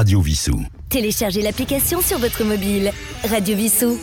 Radio 0.00 0.22
Vissou. 0.22 0.58
Téléchargez 0.88 1.42
l'application 1.42 2.00
sur 2.00 2.18
votre 2.18 2.42
mobile. 2.42 2.90
Radio 3.28 3.54
Vissou. 3.54 3.98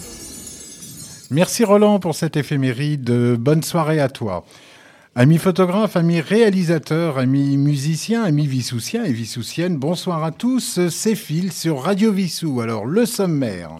Merci 1.31 1.63
Roland 1.63 1.99
pour 1.99 2.13
cette 2.13 2.37
éphéméride. 2.37 3.09
Bonne 3.39 3.63
soirée 3.63 3.99
à 3.99 4.07
toi. 4.07 4.45
Amis 5.15 5.39
photographes, 5.39 5.95
amis 5.95 6.21
réalisateurs, 6.21 7.17
amis 7.17 7.57
musiciens, 7.57 8.21
amis 8.23 8.45
vissoussiens 8.45 9.05
et 9.05 9.11
vissoussiennes, 9.11 9.77
bonsoir 9.77 10.23
à 10.23 10.29
tous. 10.29 10.87
C'est 10.89 11.15
Phil 11.15 11.51
sur 11.51 11.81
Radio 11.81 12.11
Vissou. 12.11 12.61
Alors, 12.61 12.85
le 12.85 13.07
sommaire. 13.07 13.71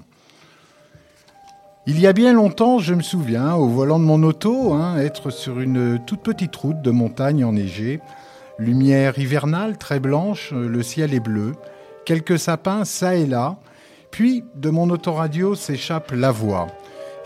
Il 1.85 1.99
y 1.99 2.07
a 2.07 2.13
bien 2.13 2.33
longtemps, 2.33 2.79
je 2.79 2.95
me 2.95 3.03
souviens, 3.03 3.53
au 3.53 3.67
volant 3.67 3.99
de 3.99 4.05
mon 4.05 4.23
auto, 4.23 4.73
hein, 4.73 4.97
être 4.97 5.29
sur 5.29 5.59
une 5.59 5.99
toute 6.07 6.21
petite 6.21 6.55
route 6.55 6.81
de 6.81 6.89
montagne 6.89 7.45
enneigée. 7.45 7.99
Lumière 8.57 9.19
hivernale, 9.19 9.77
très 9.77 9.99
blanche, 9.99 10.51
le 10.51 10.81
ciel 10.81 11.13
est 11.13 11.19
bleu. 11.19 11.53
Quelques 12.07 12.39
sapins, 12.39 12.85
ça 12.85 13.15
et 13.17 13.25
là. 13.25 13.57
Puis, 14.11 14.45
de 14.55 14.69
mon 14.69 14.89
autoradio 14.91 15.55
s'échappe 15.55 16.13
la 16.13 16.31
voix. 16.31 16.67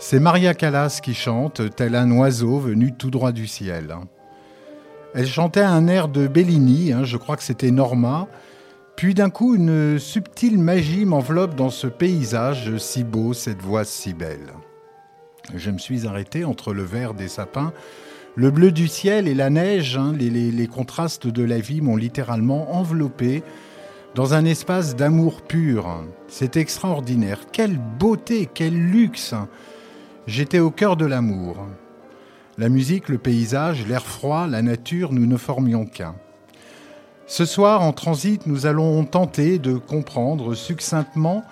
C'est 0.00 0.18
Maria 0.18 0.54
Callas 0.54 0.98
qui 1.00 1.14
chante, 1.14 1.62
tel 1.76 1.94
un 1.94 2.10
oiseau 2.10 2.58
venu 2.58 2.92
tout 2.92 3.08
droit 3.08 3.30
du 3.30 3.46
ciel. 3.46 3.94
Elle 5.14 5.28
chantait 5.28 5.60
un 5.60 5.86
air 5.86 6.08
de 6.08 6.26
Bellini, 6.26 6.92
hein, 6.92 7.04
je 7.04 7.16
crois 7.16 7.36
que 7.36 7.44
c'était 7.44 7.70
Norma. 7.70 8.26
Puis 8.96 9.14
d'un 9.14 9.30
coup, 9.30 9.54
une 9.54 10.00
subtile 10.00 10.58
magie 10.58 11.04
m'enveloppe 11.04 11.54
dans 11.54 11.70
ce 11.70 11.86
paysage 11.86 12.76
si 12.78 13.04
beau, 13.04 13.34
cette 13.34 13.62
voix 13.62 13.84
si 13.84 14.14
belle. 14.14 14.52
Je 15.54 15.70
me 15.70 15.78
suis 15.78 16.08
arrêté 16.08 16.44
entre 16.44 16.74
le 16.74 16.82
vert 16.82 17.14
des 17.14 17.28
sapins, 17.28 17.72
le 18.34 18.50
bleu 18.50 18.72
du 18.72 18.88
ciel 18.88 19.28
et 19.28 19.34
la 19.34 19.48
neige. 19.48 19.96
Hein, 19.96 20.12
les, 20.18 20.28
les 20.28 20.66
contrastes 20.66 21.28
de 21.28 21.44
la 21.44 21.60
vie 21.60 21.82
m'ont 21.82 21.94
littéralement 21.94 22.74
enveloppé 22.74 23.44
dans 24.14 24.34
un 24.34 24.44
espace 24.44 24.94
d'amour 24.94 25.42
pur. 25.42 25.86
C'est 26.28 26.56
extraordinaire. 26.56 27.46
Quelle 27.52 27.78
beauté, 27.78 28.48
quel 28.52 28.74
luxe 28.74 29.34
J'étais 30.26 30.58
au 30.58 30.70
cœur 30.70 30.96
de 30.96 31.06
l'amour. 31.06 31.56
La 32.58 32.68
musique, 32.68 33.08
le 33.08 33.18
paysage, 33.18 33.86
l'air 33.86 34.04
froid, 34.04 34.46
la 34.46 34.62
nature, 34.62 35.12
nous 35.12 35.26
ne 35.26 35.36
formions 35.36 35.86
qu'un. 35.86 36.14
Ce 37.26 37.46
soir, 37.46 37.80
en 37.80 37.92
transit, 37.92 38.46
nous 38.46 38.66
allons 38.66 39.04
tenter 39.04 39.58
de 39.58 39.74
comprendre 39.74 40.54
succinctement, 40.54 41.44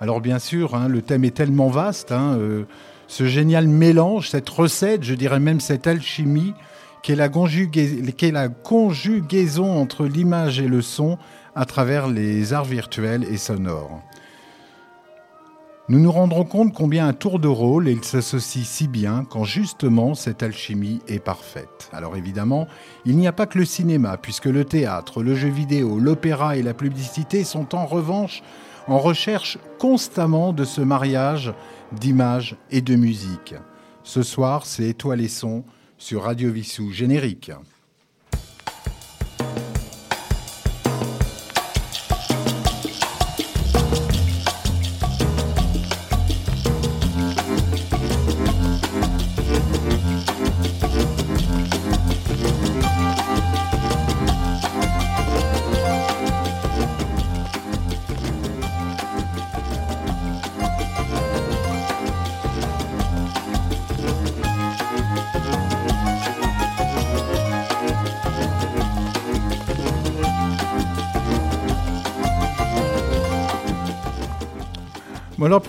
alors 0.00 0.22
bien 0.22 0.38
sûr, 0.38 0.74
hein, 0.74 0.88
le 0.88 1.02
thème 1.02 1.24
est 1.24 1.36
tellement 1.36 1.68
vaste, 1.68 2.10
hein, 2.10 2.36
euh, 2.38 2.64
ce 3.06 3.26
génial 3.26 3.68
mélange, 3.68 4.30
cette 4.30 4.48
recette, 4.48 5.02
je 5.04 5.14
dirais 5.14 5.40
même 5.40 5.60
cette 5.60 5.86
alchimie, 5.86 6.54
qui 7.02 7.14
la 7.14 7.28
conjugaison 8.48 9.80
entre 9.80 10.06
l'image 10.06 10.58
et 10.58 10.66
le 10.66 10.82
son 10.82 11.18
à 11.56 11.64
travers 11.64 12.06
les 12.06 12.52
arts 12.52 12.64
virtuels 12.64 13.24
et 13.24 13.38
sonores. 13.38 14.02
Nous 15.88 16.00
nous 16.00 16.12
rendrons 16.12 16.44
compte 16.44 16.74
combien 16.74 17.06
un 17.06 17.12
tour 17.12 17.38
de 17.38 17.48
rôle 17.48 17.88
il 17.88 18.04
s'associe 18.04 18.66
si 18.66 18.88
bien 18.88 19.24
quand 19.24 19.44
justement 19.44 20.14
cette 20.14 20.42
alchimie 20.42 21.00
est 21.08 21.20
parfaite. 21.20 21.88
Alors 21.92 22.16
évidemment, 22.16 22.66
il 23.04 23.16
n'y 23.16 23.26
a 23.26 23.32
pas 23.32 23.46
que 23.46 23.58
le 23.58 23.64
cinéma, 23.64 24.18
puisque 24.18 24.46
le 24.46 24.64
théâtre, 24.64 25.22
le 25.22 25.34
jeu 25.34 25.48
vidéo, 25.48 25.98
l'opéra 25.98 26.56
et 26.56 26.62
la 26.62 26.74
publicité 26.74 27.42
sont 27.42 27.74
en 27.74 27.86
revanche 27.86 28.42
en 28.88 28.98
recherche 28.98 29.58
constamment 29.78 30.52
de 30.52 30.64
ce 30.64 30.80
mariage 30.80 31.54
d'images 31.92 32.56
et 32.70 32.82
de 32.82 32.96
musique. 32.96 33.54
Ce 34.02 34.22
soir, 34.22 34.66
c'est 34.66 34.88
Étoile 34.88 35.20
et 35.20 35.28
Son 35.28 35.64
sur 35.98 36.24
Radio 36.24 36.50
Vissou 36.50 36.90
générique. 36.90 37.52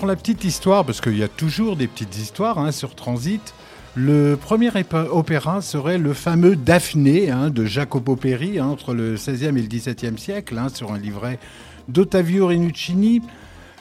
La 0.07 0.15
petite 0.15 0.43
histoire, 0.45 0.85
parce 0.85 1.01
qu'il 1.01 1.17
y 1.17 1.23
a 1.23 1.27
toujours 1.27 1.75
des 1.75 1.87
petites 1.87 2.17
histoires 2.17 2.57
hein, 2.57 2.71
sur 2.71 2.95
Transit, 2.95 3.53
le 3.95 4.35
premier 4.35 4.71
opéra 5.11 5.61
serait 5.61 5.97
le 5.97 6.13
fameux 6.13 6.55
Daphné 6.55 7.29
hein, 7.29 7.49
de 7.49 7.65
Jacopo 7.65 8.15
Peri 8.15 8.57
hein, 8.57 8.67
entre 8.67 8.93
le 8.93 9.15
XVIe 9.15 9.45
et 9.47 9.51
le 9.51 9.67
XVIIe 9.67 10.17
siècle, 10.17 10.55
sur 10.73 10.93
un 10.93 10.97
livret 10.97 11.39
d'Ottavio 11.89 12.47
Rinuccini. 12.47 13.21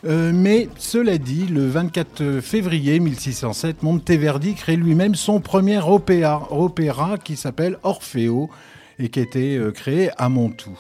Euh, 0.04 0.32
mais 0.34 0.68
cela 0.78 1.18
dit, 1.18 1.46
le 1.46 1.68
24 1.68 2.40
février 2.40 2.98
1607, 2.98 3.82
Monteverdi 3.82 4.54
crée 4.54 4.76
lui-même 4.76 5.14
son 5.14 5.40
premier 5.40 5.78
opéra, 5.78 6.48
opéra 6.50 7.18
qui 7.18 7.36
s'appelle 7.36 7.78
Orfeo 7.82 8.50
et 8.98 9.10
qui 9.10 9.20
a 9.20 9.22
été 9.22 9.56
euh, 9.56 9.70
créé 9.70 10.10
à 10.16 10.28
Montou. 10.28 10.76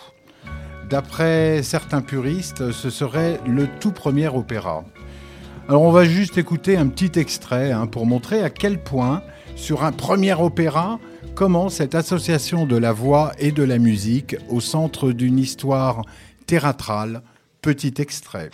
D'après 0.88 1.62
certains 1.62 2.00
puristes, 2.00 2.72
ce 2.72 2.90
serait 2.90 3.40
le 3.46 3.68
tout 3.80 3.92
premier 3.92 4.28
opéra. 4.28 4.84
Alors 5.68 5.82
on 5.82 5.90
va 5.90 6.04
juste 6.04 6.38
écouter 6.38 6.76
un 6.76 6.86
petit 6.86 7.18
extrait 7.18 7.72
hein, 7.72 7.88
pour 7.88 8.06
montrer 8.06 8.40
à 8.40 8.50
quel 8.50 8.80
point, 8.80 9.24
sur 9.56 9.82
un 9.82 9.90
premier 9.90 10.32
opéra, 10.34 11.00
comment 11.34 11.70
cette 11.70 11.96
association 11.96 12.66
de 12.66 12.76
la 12.76 12.92
voix 12.92 13.32
et 13.40 13.50
de 13.50 13.64
la 13.64 13.78
musique 13.78 14.36
au 14.48 14.60
centre 14.60 15.10
d'une 15.10 15.40
histoire 15.40 16.02
théâtrale. 16.46 17.22
Petit 17.62 17.94
extrait. 17.98 18.50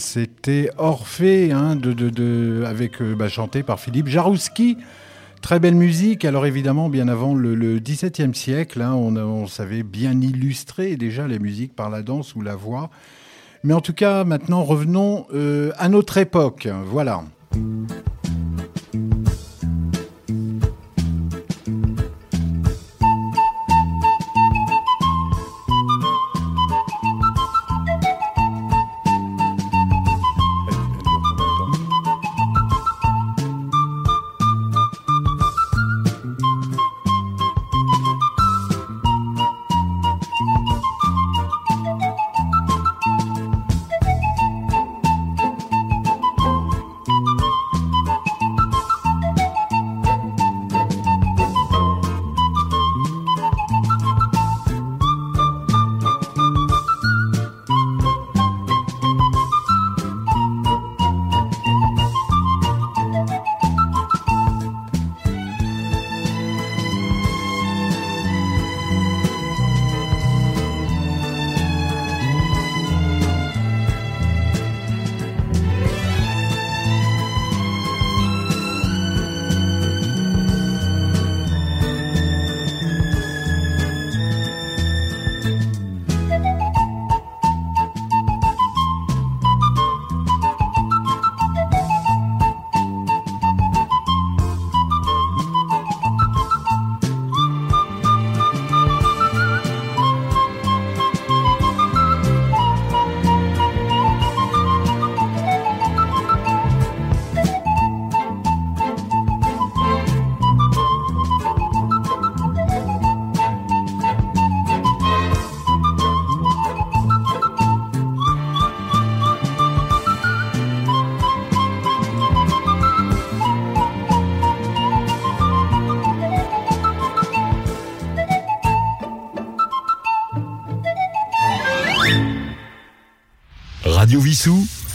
C'était 0.00 0.70
Orphée, 0.78 1.52
hein, 1.52 1.78
avec, 2.66 3.00
euh, 3.00 3.14
bah, 3.14 3.28
chanté 3.28 3.62
par 3.62 3.78
Philippe 3.78 4.08
Jarouski. 4.08 4.78
Très 5.40 5.60
belle 5.60 5.76
musique. 5.76 6.24
Alors 6.24 6.44
évidemment, 6.46 6.88
bien 6.88 7.06
avant 7.06 7.34
le, 7.34 7.78
XVIIe 7.78 8.34
siècle, 8.34 8.82
hein, 8.82 8.94
on, 8.94 9.46
savait 9.46 9.82
bien 9.82 10.20
illustrer 10.20 10.96
déjà 10.96 11.28
la 11.28 11.38
musique 11.38 11.74
par 11.74 11.88
la 11.88 12.02
danse 12.02 12.34
ou 12.34 12.42
la 12.42 12.56
voix. 12.56 12.90
Mais 13.62 13.74
en 13.74 13.80
tout 13.80 13.94
cas, 13.94 14.24
maintenant, 14.24 14.64
revenons 14.64 15.26
euh, 15.32 15.70
à 15.78 15.88
notre 15.88 16.18
époque. 16.18 16.68
Voilà. 16.86 17.22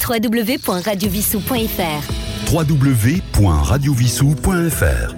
www.radiovissou.fr 0.07 2.53
www.radiovissou.fr 2.53 5.15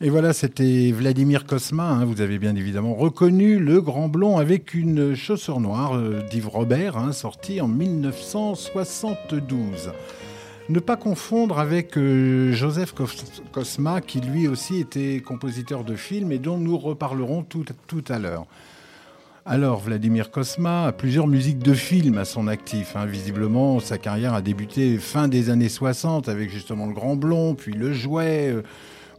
Et 0.00 0.10
voilà, 0.10 0.32
c'était 0.32 0.92
Vladimir 0.92 1.44
Kosma. 1.44 1.88
hein. 1.88 2.04
vous 2.04 2.20
avez 2.20 2.38
bien 2.38 2.54
évidemment 2.54 2.94
reconnu 2.94 3.58
le 3.58 3.80
grand 3.80 4.06
blond 4.08 4.38
avec 4.38 4.74
une 4.74 5.16
chaussure 5.16 5.58
noire 5.58 5.96
euh, 5.96 6.22
d'Yves 6.30 6.46
Robert, 6.48 6.96
hein, 6.96 7.10
sorti 7.12 7.60
en 7.60 7.66
1972. 7.66 9.90
Ne 10.68 10.78
pas 10.78 10.96
confondre 10.96 11.58
avec 11.58 11.98
euh, 11.98 12.52
Joseph 12.52 12.94
Kosma, 13.50 14.00
qui 14.00 14.20
lui 14.20 14.46
aussi 14.46 14.78
était 14.78 15.20
compositeur 15.20 15.82
de 15.82 15.96
films 15.96 16.30
et 16.30 16.38
dont 16.38 16.58
nous 16.58 16.78
reparlerons 16.78 17.42
tout, 17.42 17.64
tout 17.88 18.04
à 18.08 18.20
l'heure. 18.20 18.46
Alors, 19.44 19.80
Vladimir 19.80 20.30
Kosma 20.30 20.86
a 20.86 20.92
plusieurs 20.92 21.26
musiques 21.26 21.58
de 21.58 21.74
films 21.74 22.16
à 22.16 22.24
son 22.24 22.46
actif. 22.46 22.94
hein. 22.94 23.06
Visiblement, 23.06 23.80
sa 23.80 23.98
carrière 23.98 24.34
a 24.34 24.40
débuté 24.40 24.98
fin 24.98 25.26
des 25.26 25.50
années 25.50 25.68
60 25.68 26.28
avec 26.28 26.48
justement 26.48 26.86
Le 26.86 26.94
Grand 26.94 27.16
Blond, 27.16 27.56
puis 27.56 27.72
Le 27.72 27.92
Jouet, 27.92 28.52
euh, 28.52 28.62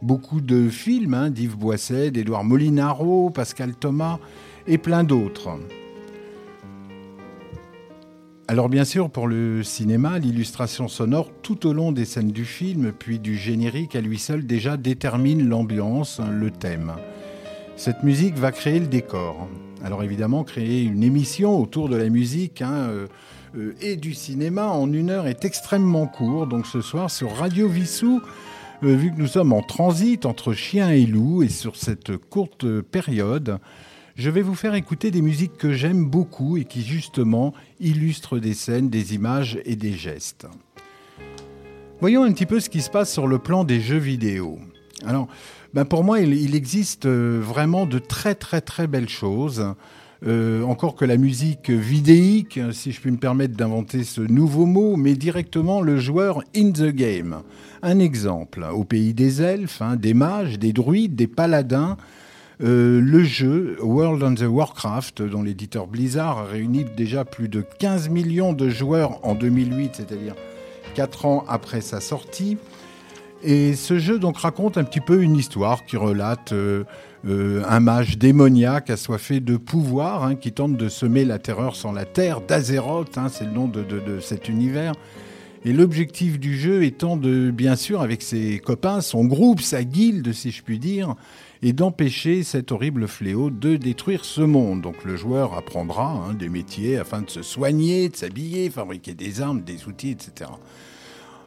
beaucoup 0.00 0.40
de 0.40 0.70
films 0.70 1.12
hein, 1.12 1.28
d'Yves 1.28 1.58
Boisset, 1.58 2.10
d'Édouard 2.10 2.42
Molinaro, 2.42 3.28
Pascal 3.28 3.74
Thomas 3.74 4.18
et 4.66 4.78
plein 4.78 5.04
d'autres. 5.04 5.58
Alors 8.48 8.70
bien 8.70 8.84
sûr, 8.86 9.10
pour 9.10 9.26
le 9.26 9.62
cinéma, 9.62 10.18
l'illustration 10.18 10.88
sonore 10.88 11.30
tout 11.42 11.66
au 11.66 11.74
long 11.74 11.92
des 11.92 12.06
scènes 12.06 12.32
du 12.32 12.46
film, 12.46 12.92
puis 12.98 13.18
du 13.18 13.36
générique 13.36 13.94
à 13.94 14.00
lui 14.00 14.18
seul 14.18 14.46
déjà 14.46 14.78
détermine 14.78 15.46
l'ambiance, 15.46 16.18
hein, 16.18 16.30
le 16.30 16.50
thème. 16.50 16.94
Cette 17.76 18.02
musique 18.02 18.36
va 18.36 18.52
créer 18.52 18.80
le 18.80 18.86
décor. 18.86 19.48
Alors 19.84 20.02
évidemment, 20.02 20.44
créer 20.44 20.82
une 20.82 21.02
émission 21.02 21.60
autour 21.60 21.90
de 21.90 21.96
la 21.96 22.08
musique 22.08 22.62
hein, 22.62 22.72
euh, 22.88 23.06
euh, 23.54 23.74
et 23.82 23.96
du 23.96 24.14
cinéma 24.14 24.68
en 24.68 24.90
une 24.90 25.10
heure 25.10 25.26
est 25.26 25.44
extrêmement 25.44 26.06
court. 26.06 26.46
Donc 26.46 26.66
ce 26.66 26.80
soir 26.80 27.10
sur 27.10 27.36
Radio 27.36 27.68
Vissou, 27.68 28.22
euh, 28.82 28.96
vu 28.96 29.12
que 29.12 29.18
nous 29.18 29.26
sommes 29.26 29.52
en 29.52 29.60
transit 29.60 30.24
entre 30.24 30.54
chien 30.54 30.88
et 30.88 31.04
loup 31.04 31.42
et 31.42 31.50
sur 31.50 31.76
cette 31.76 32.16
courte 32.16 32.80
période, 32.80 33.58
je 34.16 34.30
vais 34.30 34.40
vous 34.40 34.54
faire 34.54 34.74
écouter 34.74 35.10
des 35.10 35.20
musiques 35.20 35.58
que 35.58 35.74
j'aime 35.74 36.06
beaucoup 36.06 36.56
et 36.56 36.64
qui 36.64 36.80
justement 36.80 37.52
illustrent 37.78 38.38
des 38.38 38.54
scènes, 38.54 38.88
des 38.88 39.14
images 39.14 39.58
et 39.66 39.76
des 39.76 39.92
gestes. 39.92 40.46
Voyons 42.00 42.22
un 42.22 42.32
petit 42.32 42.46
peu 42.46 42.58
ce 42.58 42.70
qui 42.70 42.80
se 42.80 42.88
passe 42.88 43.12
sur 43.12 43.26
le 43.26 43.38
plan 43.38 43.64
des 43.64 43.82
jeux 43.82 43.98
vidéo. 43.98 44.58
Alors, 45.04 45.28
ben 45.74 45.84
pour 45.84 46.04
moi, 46.04 46.20
il, 46.20 46.54
existe 46.54 47.06
euh, 47.06 47.40
vraiment 47.42 47.84
de 47.84 47.98
très 47.98 48.36
très 48.36 48.60
très 48.60 48.86
belles 48.86 49.08
choses. 49.08 49.74
Euh, 50.24 50.62
encore 50.62 50.94
que 50.94 51.04
la 51.04 51.16
musique 51.16 51.68
vidéique, 51.68 52.60
si 52.70 52.92
je 52.92 53.00
puis 53.00 53.10
me 53.10 53.16
permettre 53.16 53.56
d'inventer 53.56 54.04
ce 54.04 54.20
nouveau 54.20 54.66
mot, 54.66 54.94
mais 54.96 55.14
directement 55.14 55.80
le 55.82 55.98
joueur 55.98 56.42
in 56.56 56.70
the 56.70 56.86
game. 56.94 57.42
Un 57.82 57.98
exemple, 57.98 58.64
au 58.72 58.84
pays 58.84 59.14
des 59.14 59.42
elfes, 59.42 59.82
hein, 59.82 59.96
des 59.96 60.14
mages, 60.14 60.60
des 60.60 60.72
druides, 60.72 61.16
des 61.16 61.26
paladins, 61.26 61.96
euh, 62.62 63.00
le 63.00 63.24
jeu 63.24 63.76
World 63.82 64.22
on 64.22 64.34
the 64.36 64.48
Warcraft, 64.48 65.22
dont 65.22 65.42
l'éditeur 65.42 65.88
Blizzard 65.88 66.38
a 66.38 66.44
réuni 66.44 66.86
déjà 66.96 67.24
plus 67.24 67.48
de 67.48 67.64
15 67.80 68.10
millions 68.10 68.52
de 68.52 68.68
joueurs 68.68 69.18
en 69.26 69.34
2008, 69.34 69.96
c'est-à-dire 69.96 70.36
4 70.94 71.26
ans 71.26 71.44
après 71.48 71.80
sa 71.80 72.00
sortie. 72.00 72.58
Et 73.44 73.74
ce 73.74 73.98
jeu 73.98 74.18
donc 74.18 74.38
raconte 74.38 74.78
un 74.78 74.84
petit 74.84 75.00
peu 75.00 75.22
une 75.22 75.36
histoire 75.36 75.84
qui 75.84 75.96
relate 75.96 76.52
euh, 76.52 76.84
euh, 77.26 77.62
un 77.68 77.80
mage 77.80 78.16
démoniaque 78.16 78.88
assoiffé 78.90 79.40
de 79.40 79.56
pouvoir 79.58 80.24
hein, 80.24 80.34
qui 80.34 80.52
tente 80.52 80.76
de 80.76 80.88
semer 80.88 81.24
la 81.26 81.38
terreur 81.38 81.76
sur 81.76 81.92
la 81.92 82.06
terre 82.06 82.40
d'Azeroth, 82.40 83.18
hein, 83.18 83.28
c'est 83.28 83.44
le 83.44 83.50
nom 83.50 83.68
de, 83.68 83.82
de- 83.82 84.00
de 84.00 84.20
cet 84.20 84.48
univers. 84.48 84.94
Et 85.66 85.72
l'objectif 85.72 86.38
du 86.38 86.58
jeu 86.58 86.84
étant 86.84 87.16
de, 87.16 87.50
bien 87.50 87.74
sûr, 87.76 88.02
avec 88.02 88.20
ses 88.22 88.58
copains, 88.58 89.00
son 89.00 89.24
groupe, 89.24 89.62
sa 89.62 89.82
guilde, 89.82 90.32
si 90.34 90.50
je 90.50 90.62
puis 90.62 90.78
dire, 90.78 91.14
et 91.62 91.72
d'empêcher 91.72 92.42
cet 92.42 92.70
horrible 92.72 93.08
fléau 93.08 93.48
de 93.50 93.76
détruire 93.76 94.24
ce 94.26 94.42
monde. 94.42 94.82
Donc 94.82 95.04
le 95.04 95.16
joueur 95.16 95.54
apprendra 95.54 96.06
hein, 96.28 96.34
des 96.34 96.50
métiers 96.50 96.98
afin 96.98 97.22
de 97.22 97.30
se 97.30 97.40
soigner, 97.42 98.10
de 98.10 98.16
s'habiller, 98.16 98.68
fabriquer 98.68 99.14
des 99.14 99.40
armes, 99.40 99.62
des 99.62 99.86
outils, 99.86 100.10
etc. 100.10 100.50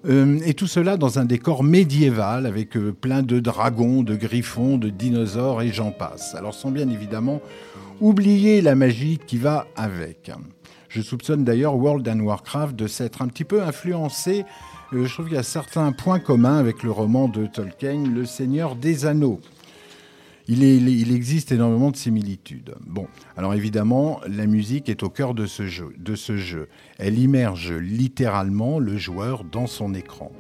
Euh, 0.06 0.40
et 0.46 0.54
tout 0.54 0.68
cela 0.68 0.98
dans 0.98 1.20
un 1.20 1.26
décor 1.26 1.64
médiéval 1.64 2.46
avec 2.46 2.78
euh, 2.78 2.92
plein 2.92 3.24
de 3.24 3.40
dragons, 3.40 4.04
de 4.04 4.16
griffons, 4.16 4.78
de 4.78 4.90
dinosaures 4.90 5.62
et 5.62 5.72
j'en 5.72 5.92
passe. 5.92 6.36
Alors 6.36 6.54
sans 6.54 6.72
bien 6.72 6.90
évidemment 6.90 7.42
oublier 8.00 8.62
la 8.62 8.76
magie 8.76 9.20
qui 9.26 9.38
va 9.38 9.66
avec. 9.76 10.32
Je 10.90 11.02
soupçonne 11.02 11.44
d'ailleurs 11.44 11.76
World 11.76 12.08
and 12.08 12.20
Warcraft 12.20 12.76
de 12.76 12.88
s'être 12.88 13.22
un 13.22 13.28
petit 13.28 13.44
peu 13.44 13.62
influencé. 13.62 14.46
euh, 14.94 15.06
je 15.06 15.14
trouve 15.14 15.28
qu'il 15.28 15.36
y 15.36 15.40
a 15.40 15.44
certains 15.44 15.92
points 15.92 16.20
communs 16.20 16.58
avec 16.58 16.84
le 16.84 16.92
roman 16.92 17.28
de 17.28 17.46
Tolkien, 17.46 18.04
Le 18.14 18.26
Seigneur 18.26 18.76
des 18.76 19.06
Anneaux. 19.06 19.40
Il, 20.48 21.12
existe 21.12 21.52
énormément 21.52 21.92
de 21.92 21.98
similitudes. 21.98 22.76
Bon, 22.86 23.08
alors 23.36 23.54
évidemment, 23.54 24.22
la 24.28 24.46
musique 24.46 24.88
est 24.88 25.04
au 25.04 25.10
cœur 25.10 25.34
de 25.34 25.46
ce 25.46 25.68
jeu. 25.68 26.70
Elle 26.98 27.20
immerge 27.20 27.74
littéralement 27.74 28.80
le 28.80 28.98
joueur 28.98 29.44
dans 29.44 29.68
son 29.68 29.94
écran. 29.94 30.32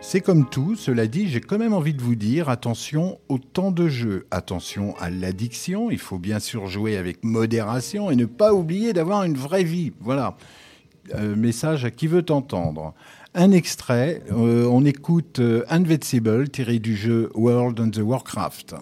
C'est 0.00 0.22
comme 0.22 0.48
tout, 0.48 0.76
cela 0.76 1.06
dit, 1.06 1.28
j'ai 1.28 1.40
quand 1.40 1.58
même 1.58 1.74
envie 1.74 1.92
de 1.92 2.00
vous 2.00 2.14
dire 2.14 2.48
attention 2.48 3.18
au 3.28 3.38
temps 3.38 3.70
de 3.70 3.86
jeu, 3.86 4.26
attention 4.30 4.96
à 4.98 5.10
l'addiction, 5.10 5.90
il 5.90 5.98
faut 5.98 6.18
bien 6.18 6.38
sûr 6.38 6.68
jouer 6.68 6.96
avec 6.96 7.22
modération 7.22 8.10
et 8.10 8.16
ne 8.16 8.24
pas 8.24 8.54
oublier 8.54 8.94
d'avoir 8.94 9.24
une 9.24 9.36
vraie 9.36 9.64
vie. 9.64 9.92
Voilà, 10.00 10.36
Euh, 11.14 11.34
message 11.34 11.84
à 11.84 11.90
qui 11.90 12.06
veut 12.06 12.24
entendre. 12.30 12.94
Un 13.34 13.52
extrait, 13.52 14.22
euh, 14.32 14.66
on 14.66 14.84
écoute 14.84 15.40
euh, 15.40 15.64
Invincible 15.68 16.48
tiré 16.48 16.78
du 16.78 16.96
jeu 16.96 17.30
World 17.34 17.80
on 17.80 17.90
the 17.90 17.98
Warcraft. 17.98 18.74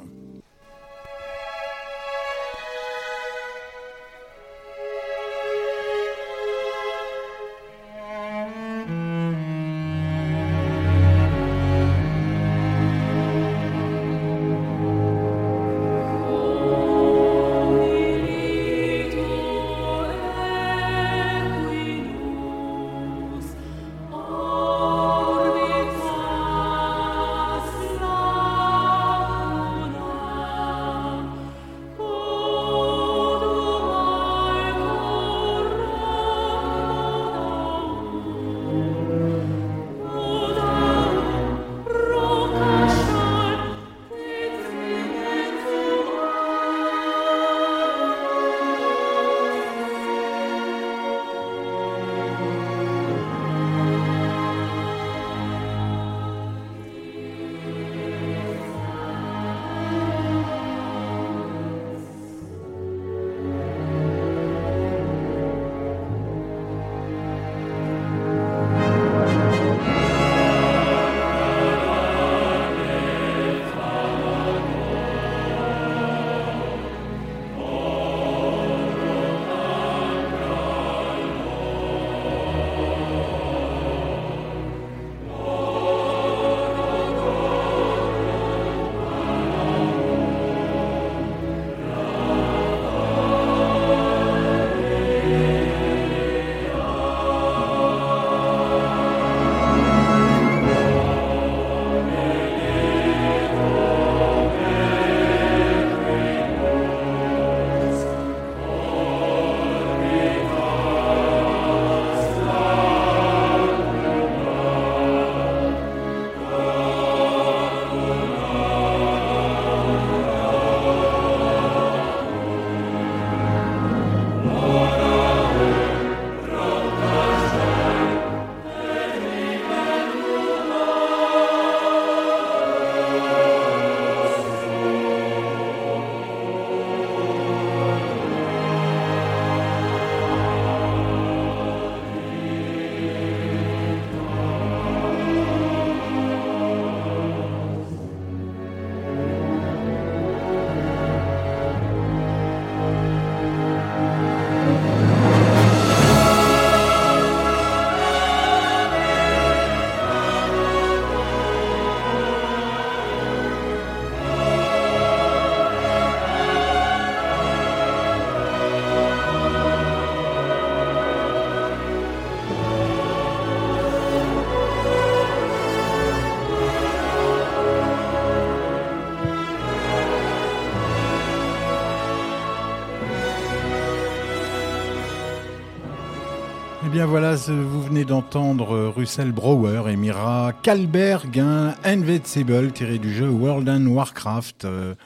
Bien 186.99 187.07
voilà, 187.07 187.37
vous 187.37 187.83
venez 187.85 188.05
d'entendre 188.05 188.75
euh, 188.75 188.91
Russell 188.91 189.31
Brower 189.31 189.85
et 189.89 189.95
Mira 189.95 190.53
Kalberg, 190.65 191.39
un 191.39 191.77
Invincible 191.85 192.73
tiré 192.73 192.99
du 192.99 193.15
jeu 193.15 193.29
World 193.29 193.69
and 193.69 193.87
Warcraft 193.87 194.65
euh, 194.65 194.97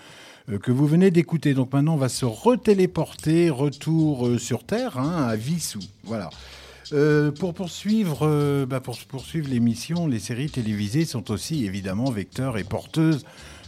euh, 0.51 0.59
que 0.59 0.73
vous 0.73 0.87
venez 0.87 1.11
d'écouter. 1.11 1.53
Donc 1.53 1.71
maintenant, 1.71 1.93
on 1.93 1.99
va 1.99 2.09
se 2.09 2.25
retéléporter, 2.25 3.51
retour 3.51 4.41
sur 4.41 4.65
Terre, 4.65 4.97
hein, 4.97 5.27
à 5.29 5.37
Vissou. 5.37 5.81
Voilà. 6.05 6.31
pour 7.39 7.53
poursuivre, 7.53 8.65
bah, 8.65 8.81
pour 8.81 8.97
poursuivre 9.01 9.51
l'émission, 9.51 10.07
les 10.07 10.19
séries 10.19 10.49
télévisées 10.49 11.05
sont 11.05 11.31
aussi 11.31 11.67
évidemment 11.67 12.11
vecteurs 12.11 12.57
et 12.57 12.65
porteuses 12.65 13.23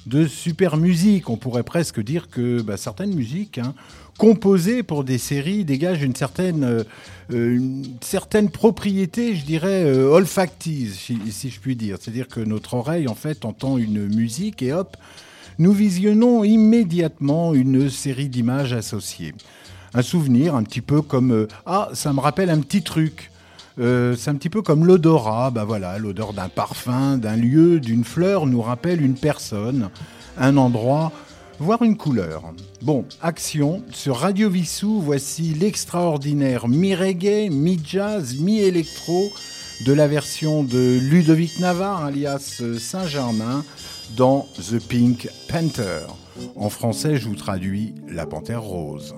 de 0.07 0.27
super 0.27 0.79
musique. 0.79 1.29
On 1.29 1.37
pourrait 1.37 1.63
presque 1.63 2.01
dire 2.01 2.31
que 2.31 2.63
bah, 2.63 2.79
certaines 2.79 3.15
musiques 3.15 3.59
hein, 3.59 3.75
composées 4.19 4.83
pour 4.83 5.05
des 5.05 5.19
séries 5.19 5.65
dégagent 5.65 6.03
une 6.03 6.15
certaine, 6.15 6.65
euh, 6.65 6.85
une 7.31 7.85
certaine 8.01 8.51
propriété, 8.51 9.35
je 9.35 9.45
dirais, 9.45 9.85
euh, 9.85 10.09
olfactive, 10.09 10.95
si, 10.95 11.51
je 11.51 11.61
puis 11.61 11.77
dire. 11.77 11.97
C'est-à-dire 12.01 12.29
que 12.29 12.41
notre 12.41 12.75
oreille, 12.75 13.09
en 13.09 13.15
fait, 13.15 13.45
entend 13.45 13.79
une 13.79 14.07
musique 14.07 14.63
et 14.63 14.73
hop, 14.73 14.97
nous 15.59 15.73
visionnons 15.73 16.45
immédiatement 16.45 17.55
une 17.55 17.89
série 17.91 18.29
d'images 18.29 18.73
associées. 18.73 19.35
Un 19.95 20.03
souvenir, 20.03 20.55
un 20.55 20.65
petit 20.65 20.81
peu 20.81 21.03
comme 21.03 21.33
euh, 21.33 21.49
Ah, 21.67 21.89
ça 21.95 22.13
me 22.13 22.21
rappelle 22.21 22.51
un 22.51 22.61
petit 22.61 22.83
truc. 22.83 23.31
c'est 23.77 24.29
un 24.29 24.37
petit 24.37 24.51
peu 24.51 24.63
comme 24.63 24.87
l'odorat, 24.87 25.51
bah 25.51 25.65
voilà, 25.65 25.99
l'odeur 25.99 26.33
d'un 26.33 26.49
parfum, 26.49 27.19
d'un 27.19 27.37
lieu, 27.37 27.81
d'une 27.81 28.05
fleur 28.05 28.47
nous 28.47 28.63
rappelle 28.63 29.03
une 29.03 29.17
personne, 29.17 29.91
un 30.39 30.57
endroit 30.57 31.11
voir 31.59 31.83
une 31.83 31.97
couleur. 31.97 32.43
Bon, 32.83 33.05
action, 33.23 33.83
sur 33.93 34.17
Radio 34.19 34.51
Vissou, 34.51 35.01
voici 35.01 35.55
l'extraordinaire 35.55 36.69
mi-reggae, 36.69 37.51
mi-jazz, 37.51 38.39
mi-électro 38.41 39.31
de 39.87 39.93
la 39.93 40.07
version 40.07 40.63
de 40.63 40.99
Ludovic 41.01 41.59
Navarre, 41.61 42.05
alias 42.05 42.63
Saint-Germain, 42.79 43.65
dans 44.17 44.47
The 44.57 44.79
Pink 44.79 45.29
Panther. 45.49 46.07
En 46.57 46.69
français, 46.69 47.17
je 47.17 47.29
vous 47.29 47.37
traduis 47.37 47.95
La 48.09 48.27
Panthère 48.27 48.63
Rose. 48.63 49.15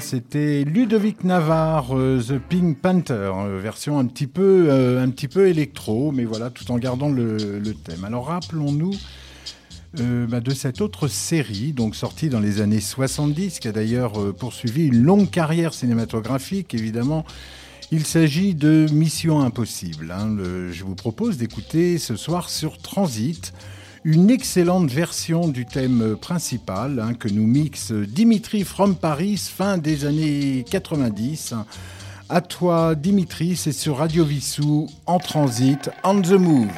C'était 0.00 0.64
Ludovic 0.64 1.24
Navarre, 1.24 1.96
euh, 1.96 2.20
The 2.20 2.38
Pink 2.38 2.78
Panther, 2.78 3.32
euh, 3.34 3.60
version 3.62 3.98
un 3.98 4.06
petit 4.06 4.26
peu, 4.26 4.66
euh, 4.68 5.02
un 5.02 5.08
petit 5.10 5.28
peu 5.28 5.46
électro, 5.46 6.10
mais 6.10 6.24
voilà, 6.24 6.50
tout 6.50 6.70
en 6.70 6.78
gardant 6.78 7.08
le, 7.08 7.60
thème. 7.84 8.04
Alors 8.04 8.26
rappelons-nous 8.26 8.92
bah, 9.94 10.40
de 10.40 10.50
cette 10.50 10.80
autre 10.80 11.08
série, 11.08 11.72
donc 11.72 11.96
sortie 11.96 12.28
dans 12.28 12.40
les 12.40 12.60
années 12.60 12.80
70, 12.80 13.60
qui 13.60 13.68
a 13.68 13.72
d'ailleurs 13.72 14.34
poursuivi 14.34 14.86
une 14.86 15.02
longue 15.02 15.30
carrière 15.30 15.74
cinématographique, 15.74 16.74
évidemment. 16.74 17.24
Il 17.90 18.04
s'agit 18.04 18.54
de 18.54 18.86
Mission 18.92 19.40
Impossible. 19.40 20.10
Hein. 20.10 20.36
je 20.70 20.84
vous 20.84 20.94
propose 20.94 21.38
d'écouter 21.38 21.98
ce 21.98 22.16
soir 22.16 22.50
sur 22.50 22.78
Transit 22.78 23.52
une 24.10 24.30
excellente 24.30 24.90
version 24.90 25.48
du 25.48 25.66
thème 25.66 26.16
principal 26.18 26.98
hein, 26.98 27.12
que 27.12 27.28
nous 27.28 27.46
mixe 27.46 27.92
Dimitri 27.92 28.64
from 28.64 28.96
Paris 28.96 29.36
fin 29.36 29.76
des 29.76 30.06
années 30.06 30.64
90. 30.70 31.52
À 32.30 32.40
toi 32.40 32.94
Dimitri, 32.94 33.54
c'est 33.54 33.72
sur 33.72 33.98
Radio 33.98 34.24
Vissou 34.24 34.88
en 35.04 35.18
transit, 35.18 35.90
on 36.04 36.22
the 36.22 36.30
move. 36.30 36.72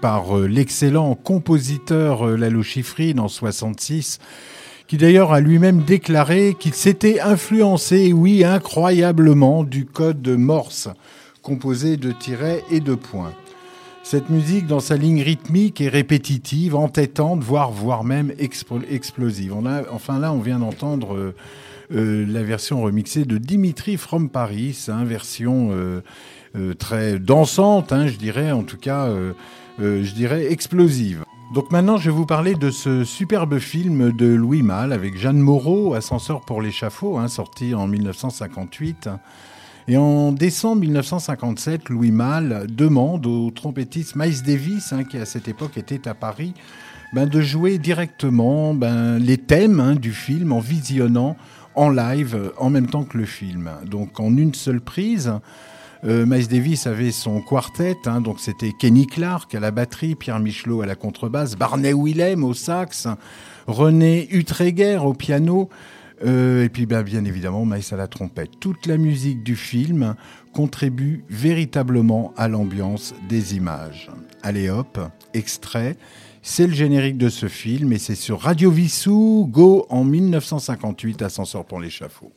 Par 0.00 0.36
euh, 0.36 0.46
l'excellent 0.46 1.14
compositeur 1.14 2.28
euh, 2.28 2.36
Lalo 2.36 2.62
Schifrin 2.62 3.16
en 3.18 3.28
66, 3.28 4.18
qui 4.86 4.98
d'ailleurs 4.98 5.32
a 5.32 5.40
lui-même 5.40 5.82
déclaré 5.82 6.54
qu'il 6.58 6.74
s'était 6.74 7.20
influencé, 7.20 8.12
oui, 8.12 8.44
incroyablement, 8.44 9.64
du 9.64 9.86
code 9.86 10.28
Morse, 10.28 10.90
composé 11.40 11.96
de 11.96 12.12
tirets 12.12 12.62
et 12.70 12.80
de 12.80 12.94
points. 12.94 13.32
Cette 14.02 14.28
musique, 14.28 14.66
dans 14.66 14.80
sa 14.80 14.96
ligne 14.96 15.22
rythmique, 15.22 15.80
est 15.80 15.88
répétitive, 15.88 16.76
entêtante, 16.76 17.42
voire, 17.42 17.70
voire 17.70 18.04
même 18.04 18.32
explosive. 18.38 19.54
enfin 19.90 20.18
là, 20.18 20.32
on 20.32 20.40
vient 20.40 20.58
d'entendre 20.58 21.32
la 21.90 22.42
version 22.42 22.82
remixée 22.82 23.24
de 23.24 23.38
Dimitri 23.38 23.96
from 23.96 24.28
Paris, 24.28 24.86
hein, 24.88 25.04
version 25.04 25.70
euh, 26.54 26.74
très 26.74 27.18
dansante, 27.18 27.92
hein, 27.92 28.06
je 28.08 28.16
dirais, 28.16 28.52
en 28.52 28.62
tout 28.62 28.76
cas, 28.76 29.08
euh, 29.80 30.04
je 30.04 30.12
dirais 30.14 30.50
explosive. 30.52 31.24
Donc 31.54 31.70
maintenant, 31.70 31.98
je 31.98 32.10
vais 32.10 32.16
vous 32.16 32.26
parler 32.26 32.54
de 32.54 32.70
ce 32.70 33.04
superbe 33.04 33.58
film 33.58 34.12
de 34.12 34.26
Louis 34.26 34.62
Malle 34.62 34.92
avec 34.92 35.18
Jeanne 35.18 35.38
Moreau, 35.38 35.94
Ascenseur 35.94 36.40
pour 36.40 36.62
l'échafaud, 36.62 37.18
hein, 37.18 37.28
sorti 37.28 37.74
en 37.74 37.86
1958. 37.86 39.10
Et 39.88 39.96
en 39.96 40.32
décembre 40.32 40.82
1957, 40.82 41.88
Louis 41.88 42.12
Malle 42.12 42.66
demande 42.68 43.26
au 43.26 43.50
trompettiste 43.50 44.16
Miles 44.16 44.42
Davis, 44.42 44.92
hein, 44.92 45.04
qui 45.04 45.18
à 45.18 45.26
cette 45.26 45.48
époque 45.48 45.76
était 45.76 46.08
à 46.08 46.14
Paris, 46.14 46.54
ben, 47.12 47.26
de 47.26 47.40
jouer 47.40 47.78
directement 47.78 48.74
ben, 48.74 49.18
les 49.18 49.36
thèmes 49.38 49.96
du 49.96 50.12
film 50.12 50.52
en 50.52 50.60
visionnant 50.60 51.36
en 51.74 51.90
live 51.90 52.52
en 52.58 52.70
même 52.70 52.86
temps 52.86 53.04
que 53.04 53.18
le 53.18 53.24
film. 53.24 53.70
Donc 53.86 54.20
en 54.20 54.36
une 54.36 54.54
seule 54.54 54.80
prise. 54.80 55.32
Euh, 56.04 56.26
Miles 56.26 56.48
Davis 56.48 56.88
avait 56.88 57.12
son 57.12 57.40
quartet, 57.40 57.96
hein, 58.06 58.20
donc 58.20 58.40
c'était 58.40 58.72
Kenny 58.72 59.06
Clark 59.06 59.54
à 59.54 59.60
la 59.60 59.70
batterie, 59.70 60.16
Pierre 60.16 60.40
Michelot 60.40 60.82
à 60.82 60.86
la 60.86 60.96
contrebasse, 60.96 61.54
Barney 61.54 61.92
Willem 61.94 62.42
au 62.42 62.54
sax, 62.54 63.06
René 63.68 64.26
Utreger 64.32 64.96
au 64.96 65.14
piano, 65.14 65.68
euh, 66.24 66.64
et 66.64 66.68
puis 66.68 66.86
ben, 66.86 67.02
bien 67.02 67.24
évidemment 67.24 67.64
Miles 67.64 67.84
à 67.92 67.96
la 67.96 68.08
trompette. 68.08 68.50
Toute 68.58 68.86
la 68.86 68.96
musique 68.96 69.44
du 69.44 69.54
film 69.54 70.16
contribue 70.52 71.24
véritablement 71.30 72.34
à 72.36 72.48
l'ambiance 72.48 73.14
des 73.28 73.54
images. 73.54 74.10
Allez 74.42 74.70
hop, 74.70 74.98
extrait. 75.34 75.96
C'est 76.42 76.66
le 76.66 76.74
générique 76.74 77.18
de 77.18 77.28
ce 77.28 77.46
film 77.46 77.92
et 77.92 77.98
c'est 77.98 78.16
sur 78.16 78.40
Radio 78.40 78.72
Vissou, 78.72 79.48
Go 79.48 79.86
en 79.88 80.02
1958, 80.02 81.22
Ascenseur 81.22 81.64
pour 81.64 81.78
l'échafaud. 81.78 82.32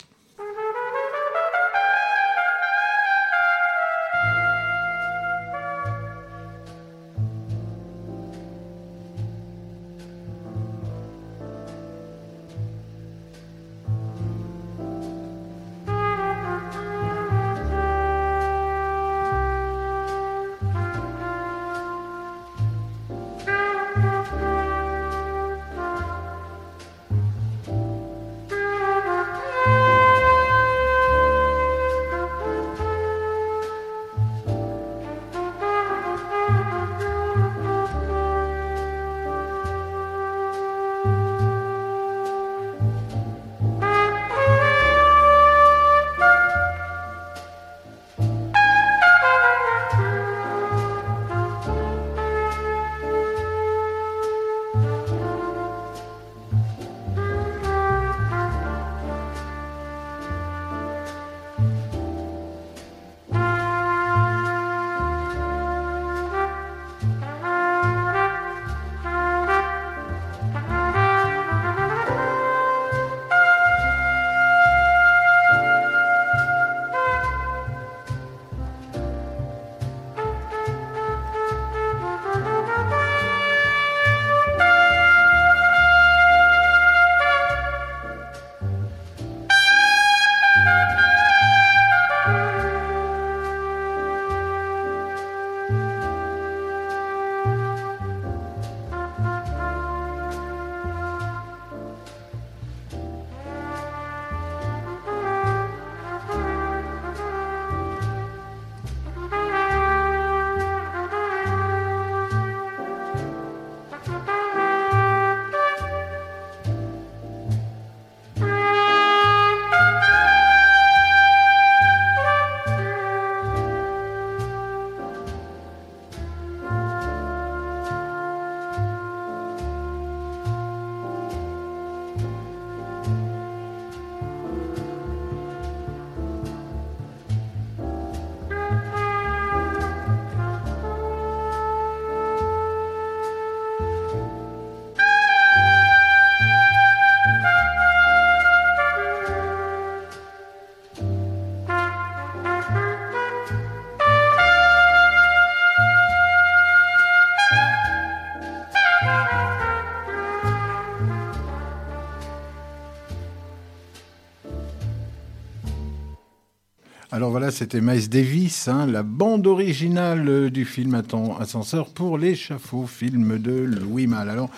C'était 167.51 167.81
Miles 167.81 168.09
Davis, 168.09 168.67
hein, 168.67 168.85
la 168.85 169.03
bande 169.03 169.47
originale 169.47 170.27
euh, 170.27 170.49
du 170.49 170.65
film 170.65 171.01
Ascenseur 171.39 171.87
pour 171.89 172.17
l'échafaud, 172.17 172.87
film 172.87 173.39
de 173.39 173.51
Louis 173.51 174.07
Malle. 174.07 174.29
Alors, 174.29 174.49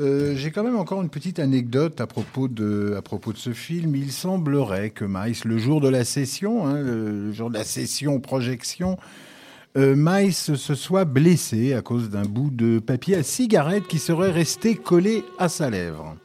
euh, 0.00 0.34
j'ai 0.36 0.50
quand 0.50 0.62
même 0.62 0.76
encore 0.76 1.02
une 1.02 1.08
petite 1.08 1.38
anecdote 1.38 2.00
à 2.00 2.06
propos 2.06 2.48
de, 2.48 2.94
à 2.96 3.02
propos 3.02 3.32
de 3.32 3.38
ce 3.38 3.52
film. 3.52 3.96
Il 3.96 4.12
semblerait 4.12 4.90
que 4.90 5.04
Miles, 5.04 5.36
le 5.44 5.58
jour 5.58 5.80
de 5.80 5.88
la 5.88 6.04
session, 6.04 6.66
hein, 6.66 6.80
le 6.80 7.32
jour 7.32 7.50
de 7.50 7.54
la 7.54 7.64
session 7.64 8.20
projection, 8.20 8.98
euh, 9.76 10.30
se 10.30 10.74
soit 10.74 11.04
blessé 11.04 11.74
à 11.74 11.82
cause 11.82 12.10
d'un 12.10 12.24
bout 12.24 12.50
de 12.50 12.78
papier 12.78 13.16
à 13.16 13.22
cigarette 13.22 13.86
qui 13.88 13.98
serait 13.98 14.30
resté 14.30 14.74
collé 14.74 15.24
à 15.38 15.48
sa 15.48 15.70
lèvre 15.70 16.16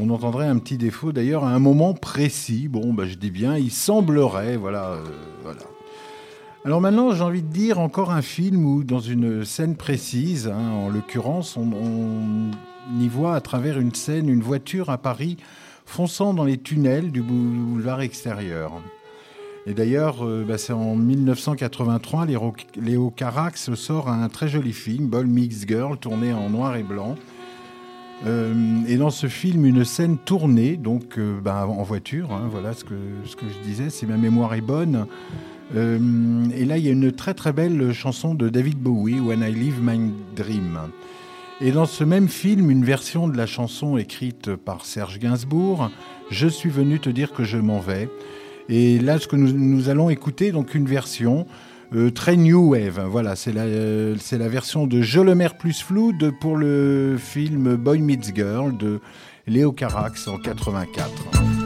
on 0.00 0.10
entendrait 0.10 0.46
un 0.46 0.58
petit 0.58 0.78
défaut 0.78 1.12
d'ailleurs 1.12 1.44
à 1.44 1.50
un 1.50 1.58
moment 1.58 1.94
précis. 1.94 2.68
Bon, 2.68 2.92
bah, 2.92 3.04
je 3.06 3.14
dis 3.14 3.30
bien, 3.30 3.56
il 3.56 3.70
semblerait, 3.70 4.56
voilà, 4.56 4.92
euh, 4.92 5.04
voilà. 5.42 5.60
Alors 6.64 6.80
maintenant, 6.80 7.12
j'ai 7.12 7.22
envie 7.22 7.42
de 7.42 7.52
dire 7.52 7.80
encore 7.80 8.12
un 8.12 8.22
film 8.22 8.64
où, 8.64 8.84
dans 8.84 9.00
une 9.00 9.44
scène 9.44 9.76
précise, 9.76 10.46
hein, 10.46 10.70
en 10.70 10.88
l'occurrence, 10.88 11.56
on, 11.56 12.50
y 13.00 13.08
voit 13.08 13.34
à 13.34 13.40
travers 13.40 13.78
une 13.80 13.94
scène 13.94 14.28
une 14.28 14.42
voiture 14.42 14.90
à 14.90 14.98
Paris 14.98 15.36
fonçant 15.86 16.34
dans 16.34 16.44
les 16.44 16.58
tunnels 16.58 17.10
du 17.10 17.20
boulevard 17.20 18.00
extérieur. 18.00 18.72
Et 19.66 19.74
d'ailleurs, 19.74 20.24
euh, 20.24 20.44
bah, 20.46 20.56
c'est 20.56 20.72
en 20.72 20.94
1983, 20.94 22.26
Léo, 22.76 23.10
Carax 23.10 23.74
sort 23.74 24.08
un 24.08 24.28
très 24.28 24.48
joli 24.48 24.72
film, 24.72 25.06
Ball 25.08 25.26
Mix 25.26 25.66
Girl, 25.66 25.98
tourné 25.98 26.32
en 26.32 26.48
noir 26.48 26.76
et 26.76 26.82
blanc. 26.82 27.16
Euh, 28.26 28.82
et 28.86 28.96
dans 28.96 29.10
ce 29.10 29.26
film, 29.26 29.66
une 29.66 29.84
scène 29.84 30.16
tournée, 30.18 30.76
donc 30.76 31.18
euh, 31.18 31.40
bah, 31.40 31.66
en 31.66 31.82
voiture, 31.82 32.32
hein, 32.32 32.48
voilà 32.50 32.72
ce 32.72 32.84
que, 32.84 32.94
ce 33.24 33.34
que 33.36 33.46
je 33.48 33.68
disais, 33.68 33.90
si 33.90 34.06
ma 34.06 34.16
mémoire 34.16 34.54
est 34.54 34.60
bonne. 34.60 35.06
et 35.74 36.64
là, 36.66 36.76
il 36.76 36.84
y 36.84 36.88
a 36.88 36.92
une 36.92 37.12
très 37.12 37.34
très 37.34 37.52
belle 37.52 37.92
chanson 37.92 38.34
de 38.34 38.48
David 38.48 38.78
Bowie, 38.78 39.20
When 39.20 39.40
I 39.40 39.52
Live 39.52 39.80
My 39.82 39.98
Dream. 40.36 40.78
Et 41.60 41.70
dans 41.70 41.86
ce 41.86 42.02
même 42.02 42.28
film, 42.28 42.70
une 42.70 42.84
version 42.84 43.28
de 43.28 43.36
la 43.36 43.46
chanson 43.46 43.96
écrite 43.96 44.56
par 44.56 44.84
Serge 44.84 45.18
Gainsbourg, 45.18 45.90
Je 46.30 46.48
suis 46.48 46.70
venu 46.70 46.98
te 46.98 47.08
dire 47.08 47.32
que 47.32 47.44
je 47.44 47.56
m'en 47.56 47.78
vais. 47.78 48.08
Et 48.68 48.98
là, 48.98 49.18
ce 49.18 49.28
que 49.28 49.36
nous, 49.36 49.88
allons 49.88 50.10
écouter, 50.10 50.50
donc 50.50 50.74
une 50.74 50.86
version 50.86 51.46
euh, 51.94 52.10
très 52.10 52.36
new 52.36 52.70
wave. 52.70 53.00
Voilà, 53.08 53.36
c'est 53.36 53.52
la, 53.52 53.62
euh, 53.62 54.16
c'est 54.18 54.38
la 54.38 54.48
version 54.48 54.86
de 54.86 55.02
Je 55.02 55.20
le 55.20 55.34
mer 55.34 55.56
plus 55.56 55.82
flou 55.82 56.12
pour 56.40 56.56
le 56.56 57.16
film 57.18 57.76
Boy 57.76 58.00
Meets 58.00 58.34
Girl 58.34 58.76
de 58.76 59.00
Léo 59.46 59.72
Carax 59.72 60.28
en 60.28 60.38
84. 60.38 61.61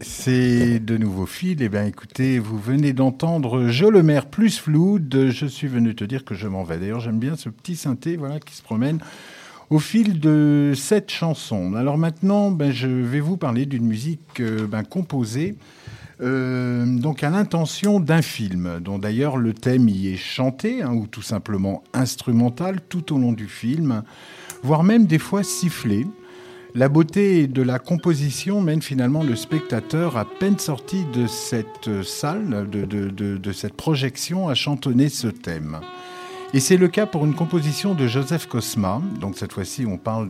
C'est 0.00 0.78
de 0.78 0.98
nouveaux 0.98 1.24
fils. 1.24 1.56
Eh 1.60 1.70
bien, 1.70 1.86
écoutez, 1.86 2.38
vous 2.38 2.58
venez 2.58 2.92
d'entendre 2.92 3.68
Je 3.68 3.86
le 3.86 4.02
maire 4.02 4.26
plus 4.26 4.58
flou 4.58 4.98
de 4.98 5.30
Je 5.30 5.46
suis 5.46 5.68
venu 5.68 5.94
te 5.94 6.04
dire 6.04 6.22
que 6.22 6.34
je 6.34 6.46
m'en 6.48 6.64
vais. 6.64 6.76
D'ailleurs, 6.76 7.00
j'aime 7.00 7.18
bien 7.18 7.34
ce 7.36 7.48
petit 7.48 7.76
synthé 7.76 8.18
voilà, 8.18 8.40
qui 8.40 8.54
se 8.54 8.62
promène 8.62 8.98
au 9.70 9.78
fil 9.78 10.20
de 10.20 10.74
cette 10.76 11.10
chanson. 11.10 11.72
Alors 11.74 11.96
maintenant, 11.96 12.50
ben, 12.50 12.70
je 12.70 12.88
vais 12.88 13.20
vous 13.20 13.38
parler 13.38 13.64
d'une 13.64 13.86
musique 13.86 14.40
euh, 14.40 14.66
ben, 14.66 14.82
composée 14.82 15.56
euh, 16.20 16.84
donc 16.86 17.24
à 17.24 17.30
l'intention 17.30 18.00
d'un 18.00 18.22
film, 18.22 18.80
dont 18.80 18.98
d'ailleurs 18.98 19.36
le 19.38 19.54
thème 19.54 19.88
y 19.88 20.08
est 20.08 20.16
chanté, 20.16 20.82
hein, 20.82 20.92
ou 20.92 21.06
tout 21.06 21.22
simplement 21.22 21.84
instrumental 21.94 22.80
tout 22.88 23.14
au 23.14 23.18
long 23.18 23.32
du 23.32 23.48
film 23.48 24.02
voire 24.62 24.82
même 24.82 25.06
des 25.06 25.18
fois 25.18 25.42
siffler. 25.42 26.06
La 26.76 26.90
beauté 26.90 27.46
de 27.46 27.62
la 27.62 27.78
composition 27.78 28.60
mène 28.60 28.82
finalement 28.82 29.22
le 29.22 29.34
spectateur, 29.34 30.18
à 30.18 30.26
peine 30.26 30.58
sorti 30.58 31.06
de 31.10 31.26
cette 31.26 32.02
salle, 32.02 32.68
de, 32.68 33.52
cette 33.52 33.72
projection, 33.72 34.50
à 34.50 34.54
chantonner 34.54 35.08
ce 35.08 35.28
thème. 35.28 35.80
Et 36.52 36.60
c'est 36.60 36.76
le 36.76 36.88
cas 36.88 37.06
pour 37.06 37.24
une 37.24 37.34
composition 37.34 37.94
de 37.94 38.06
Joseph 38.06 38.46
Kosma. 38.46 39.00
Donc 39.22 39.38
cette 39.38 39.54
fois-ci, 39.54 39.86
on 39.86 39.96
parle 39.96 40.28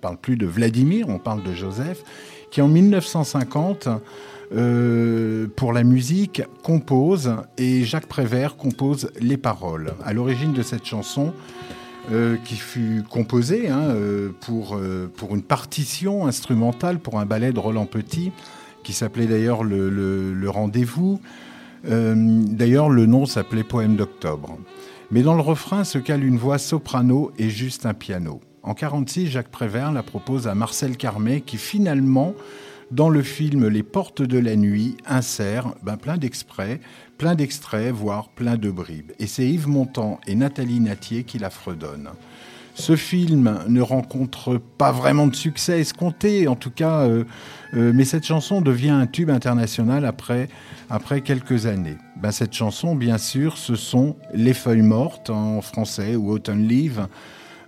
parle 0.00 0.16
plus 0.16 0.36
de 0.36 0.44
Vladimir, 0.44 1.08
on 1.08 1.20
parle 1.20 1.44
de 1.44 1.52
Joseph, 1.52 2.02
qui 2.50 2.60
en 2.60 2.66
1950 2.66 3.88
euh, 4.52 5.46
pour 5.54 5.72
la 5.72 5.84
musique 5.84 6.42
compose 6.64 7.36
et 7.58 7.84
Jacques 7.84 8.08
Prévert 8.08 8.56
compose 8.56 9.12
les 9.20 9.36
paroles. 9.36 9.92
À 10.04 10.14
l'origine 10.14 10.52
de 10.52 10.62
cette 10.62 10.84
chanson, 10.84 11.32
euh, 12.12 12.36
qui 12.44 12.56
fut 12.56 13.02
composée 13.08 13.68
hein, 13.68 13.82
euh, 13.90 14.30
pour, 14.40 14.80
pour 15.16 15.34
une 15.34 15.42
partition 15.42 16.26
instrumentale 16.26 16.98
pour 16.98 17.18
un 17.18 17.26
ballet 17.26 17.52
de 17.52 17.58
Roland 17.58 17.86
Petit, 17.86 18.32
qui 18.82 18.92
s'appelait 18.92 19.26
d'ailleurs 19.26 19.64
le, 19.64 19.90
le 19.90 20.50
Rendez-vous. 20.50 21.20
d'ailleurs, 21.84 22.88
le 22.88 23.06
nom 23.06 23.26
s'appelait 23.26 23.64
Poème 23.64 23.96
d'octobre. 23.96 24.58
Mais 25.10 25.22
dans 25.22 25.34
le 25.34 25.42
refrain 25.42 25.84
se 25.84 25.98
cale 25.98 26.24
une 26.24 26.38
voix 26.38 26.58
soprano 26.58 27.32
et 27.36 27.50
juste 27.50 27.84
un 27.84 27.94
piano. 27.94 28.40
En 28.62 28.74
1946, 28.74 29.26
Jacques 29.28 29.50
Prévert 29.50 29.90
la 29.90 30.02
propose 30.02 30.46
à 30.46 30.54
Marcel 30.54 30.96
Carmet 30.96 31.40
qui 31.40 31.56
finalement, 31.56 32.34
dans 32.90 33.08
le 33.08 33.22
film 33.22 33.68
Les 33.68 33.82
Portes 33.82 34.22
de 34.22 34.38
la 34.38 34.54
Nuit, 34.54 34.96
insère 35.06 35.74
ben, 35.82 35.96
plein 35.96 36.18
d'extraits, 36.18 36.80
plein 37.20 37.34
d'extraits, 37.34 37.92
voire 37.92 38.30
plein 38.30 38.56
de 38.56 38.70
bribes. 38.70 39.12
Et 39.18 39.26
c'est 39.26 39.46
Yves 39.46 39.68
Montand 39.68 40.18
et 40.26 40.34
Nathalie 40.34 40.80
Natier 40.80 41.22
qui 41.22 41.38
la 41.38 41.50
fredonnent. 41.50 42.08
Ce 42.74 42.96
film 42.96 43.58
ne 43.68 43.82
rencontre 43.82 44.56
pas 44.56 44.90
vraiment 44.90 45.26
de 45.26 45.36
succès 45.36 45.80
escompté, 45.80 46.48
en 46.48 46.56
tout 46.56 46.70
cas, 46.70 47.00
euh, 47.00 47.24
euh, 47.74 47.92
mais 47.94 48.06
cette 48.06 48.24
chanson 48.24 48.62
devient 48.62 48.88
un 48.88 49.06
tube 49.06 49.28
international 49.28 50.06
après, 50.06 50.48
après 50.88 51.20
quelques 51.20 51.66
années. 51.66 51.98
Ben, 52.16 52.32
cette 52.32 52.54
chanson, 52.54 52.94
bien 52.94 53.18
sûr, 53.18 53.58
ce 53.58 53.76
sont 53.76 54.16
Les 54.32 54.54
Feuilles 54.54 54.80
Mortes 54.80 55.28
en 55.28 55.60
français 55.60 56.16
ou 56.16 56.30
Autumn 56.30 56.66
Leave. 56.66 57.06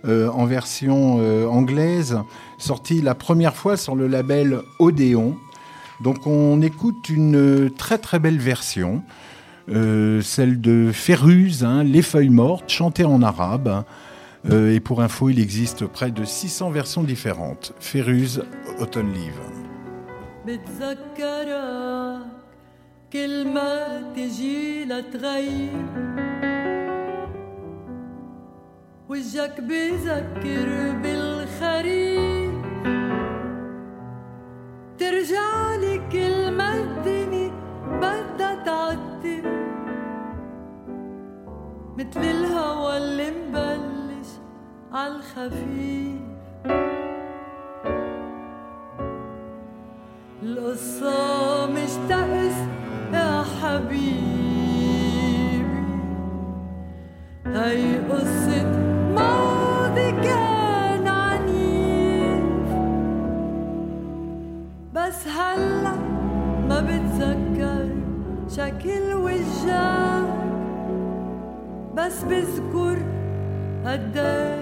Euh, 0.05 0.29
en 0.29 0.45
version 0.45 1.19
anglaise, 1.47 2.17
sortie 2.57 3.01
la 3.01 3.13
première 3.13 3.55
fois 3.55 3.77
sur 3.77 3.95
le 3.95 4.07
label 4.07 4.61
Odéon. 4.79 5.37
Donc 6.03 6.25
on 6.25 6.59
écoute 6.63 7.07
une 7.09 7.69
très 7.77 7.99
très 7.99 8.17
belle 8.17 8.39
version, 8.39 9.03
celle 10.22 10.60
de 10.60 10.90
Féruse, 10.92 11.64
hein, 11.64 11.84
Les 11.84 12.02
Feuilles 12.02 12.30
Mortes, 12.30 12.68
chantée 12.70 13.04
en 13.04 13.22
arabe. 13.22 13.84
Euh, 14.50 14.74
et 14.74 14.80
pour 14.80 15.02
info, 15.02 15.28
il 15.28 15.40
existe 15.40 15.84
près 15.86 16.10
de 16.10 16.24
600 16.24 16.70
versions 16.70 17.02
différentes. 17.02 17.72
Féruse, 17.80 18.44
Autumn 18.80 19.12
Leave. 19.12 19.40
بتذكرك 20.46 22.20
كل 23.12 23.48
ما 23.48 24.02
تجي 24.16 24.84
لتغيب 24.84 25.86
وجهك 29.08 29.60
بذكر 29.60 30.92
بالخريف 31.02 32.31
عالخفيف 44.93 46.21
القصة 50.43 51.65
مش 51.65 51.93
يا 53.13 53.43
حبيبي. 53.61 54.83
قصة 58.09 58.65
كان 60.23 61.07
عنيف. 61.07 62.69
بس 64.93 65.27
ما 66.69 66.79
بتذكر 66.81 67.89
شكل 68.49 69.13
بس 71.95 72.23
بذكر 72.23 72.97
قديش 73.85 74.52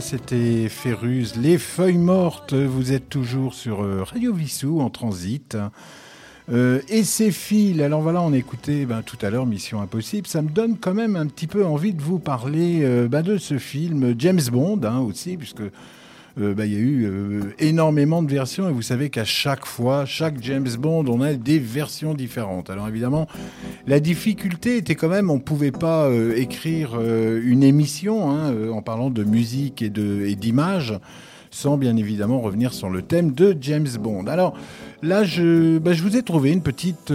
c'était 0.00 0.68
Féruse, 0.68 1.36
Les 1.36 1.58
Feuilles 1.58 1.98
Mortes. 1.98 2.54
Vous 2.54 2.92
êtes 2.92 3.08
toujours 3.08 3.52
sur 3.52 3.82
euh, 3.82 4.02
Radio 4.04 4.32
Vissou 4.32 4.80
en 4.80 4.90
transit. 4.90 5.56
Euh, 6.50 6.80
et 6.88 7.04
ces 7.04 7.30
fils, 7.30 7.80
alors 7.80 8.00
voilà, 8.00 8.22
on 8.22 8.32
écoutait 8.32 8.86
ben, 8.86 9.02
tout 9.02 9.18
à 9.22 9.30
l'heure 9.30 9.44
Mission 9.44 9.82
Impossible. 9.82 10.26
Ça 10.26 10.40
me 10.40 10.48
donne 10.48 10.78
quand 10.78 10.94
même 10.94 11.16
un 11.16 11.26
petit 11.26 11.46
peu 11.46 11.64
envie 11.64 11.92
de 11.92 12.00
vous 12.00 12.18
parler 12.18 12.80
euh, 12.82 13.08
ben, 13.08 13.22
de 13.22 13.36
ce 13.36 13.58
film 13.58 14.14
James 14.18 14.40
Bond 14.50 14.80
hein, 14.84 15.00
aussi, 15.00 15.36
puisque 15.36 15.62
euh, 16.40 16.54
il 16.58 16.72
y 16.72 16.76
a 16.76 16.78
eu 16.78 17.04
euh, 17.04 17.40
énormément 17.58 18.22
de 18.22 18.30
versions 18.30 18.68
et 18.68 18.72
vous 18.72 18.82
savez 18.82 19.10
qu'à 19.10 19.24
chaque 19.24 19.66
fois, 19.66 20.06
chaque 20.06 20.42
James 20.42 20.68
Bond, 20.78 21.04
on 21.08 21.20
a 21.20 21.34
des 21.34 21.58
versions 21.58 22.14
différentes. 22.14 22.70
Alors 22.70 22.88
évidemment, 22.88 23.26
la 23.86 24.00
difficulté 24.00 24.78
était 24.78 24.94
quand 24.94 25.08
même, 25.08 25.30
on 25.30 25.36
ne 25.36 25.40
pouvait 25.40 25.72
pas 25.72 26.06
euh, 26.06 26.34
écrire 26.36 26.92
euh, 26.94 27.40
une 27.44 27.62
émission 27.62 28.30
hein, 28.30 28.52
en 28.72 28.82
parlant 28.82 29.10
de 29.10 29.24
musique 29.24 29.82
et 29.82 29.90
d'images 29.90 30.94
sans 31.54 31.76
bien 31.76 31.96
évidemment 31.98 32.40
revenir 32.40 32.72
sur 32.72 32.88
le 32.88 33.02
thème 33.02 33.32
de 33.32 33.54
James 33.60 33.88
Bond. 34.00 34.26
Alors 34.26 34.54
là, 35.02 35.22
je, 35.22 35.76
bah, 35.76 35.92
vous 35.92 36.16
ai 36.16 36.22
trouvé 36.22 36.50
une 36.50 36.62
petite, 36.62 37.12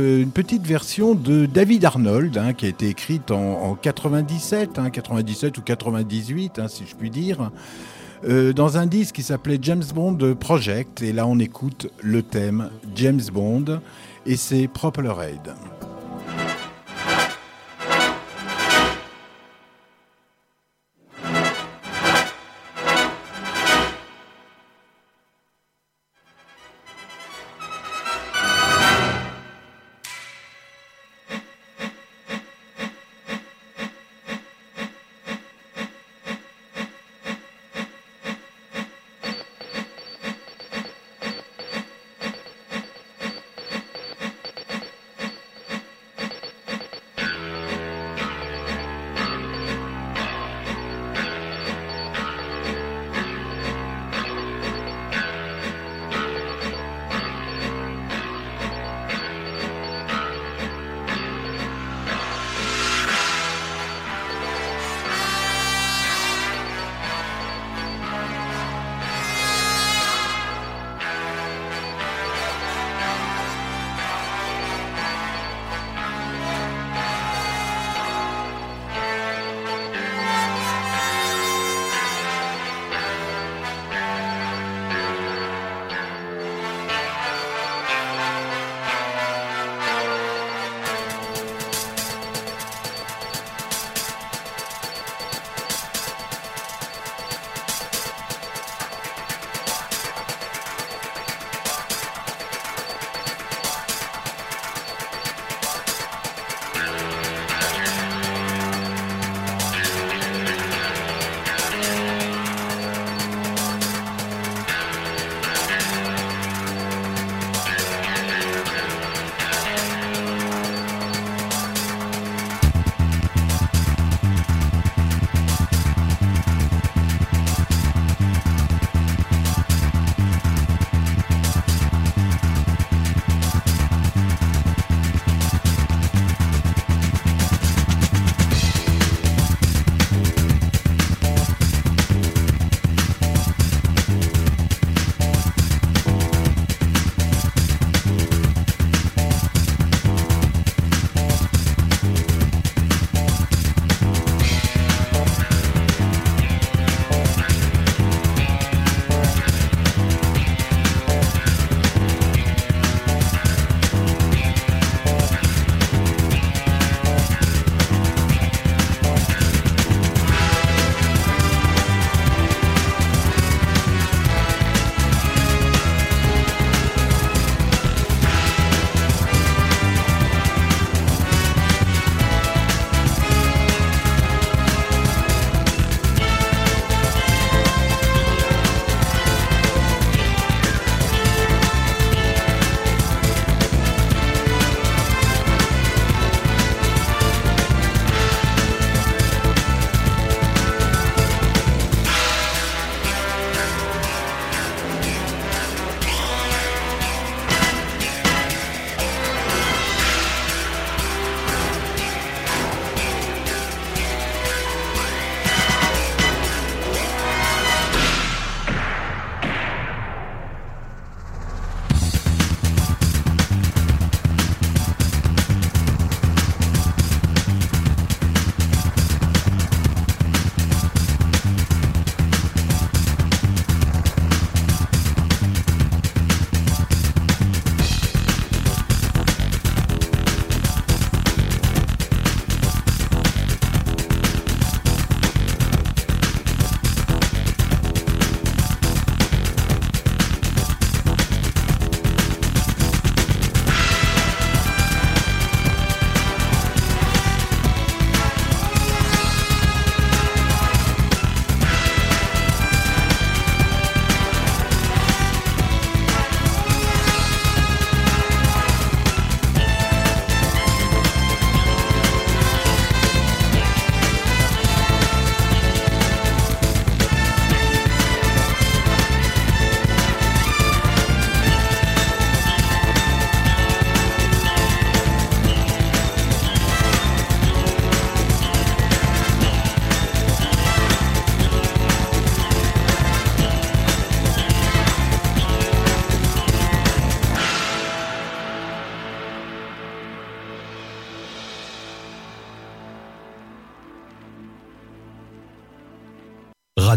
version 0.64 1.16
de 1.16 1.48
David 1.48 1.86
Arnold 1.86 2.38
hein, 2.38 2.54
qui 2.54 2.68
a 2.68 2.70
été 2.70 2.88
écrite 2.88 3.32
en, 3.32 3.64
en 3.64 3.74
97, 3.74 4.78
hein, 4.78 4.92
97 4.92 5.58
ou 5.58 5.62
98, 5.62 6.60
hein, 6.60 6.68
si 6.68 6.84
je 6.86 6.96
puis 6.96 7.10
dire, 7.10 7.52
euh, 8.26 8.54
dans 8.54 8.78
un 8.78 8.86
disque 8.86 9.16
qui 9.16 9.24
s'appelait 9.24 9.60
James 9.62 9.84
Bond 9.94 10.18
Project. 10.40 11.02
Et 11.02 11.14
là, 11.14 11.28
on 11.28 11.40
écoute 11.40 11.92
le 12.02 12.24
thème 12.24 12.70
James 12.96 13.22
Bond 13.32 13.80
et 14.26 14.36
c'est 14.36 14.68
Propeller 14.68 15.12
Raid. 15.12 15.54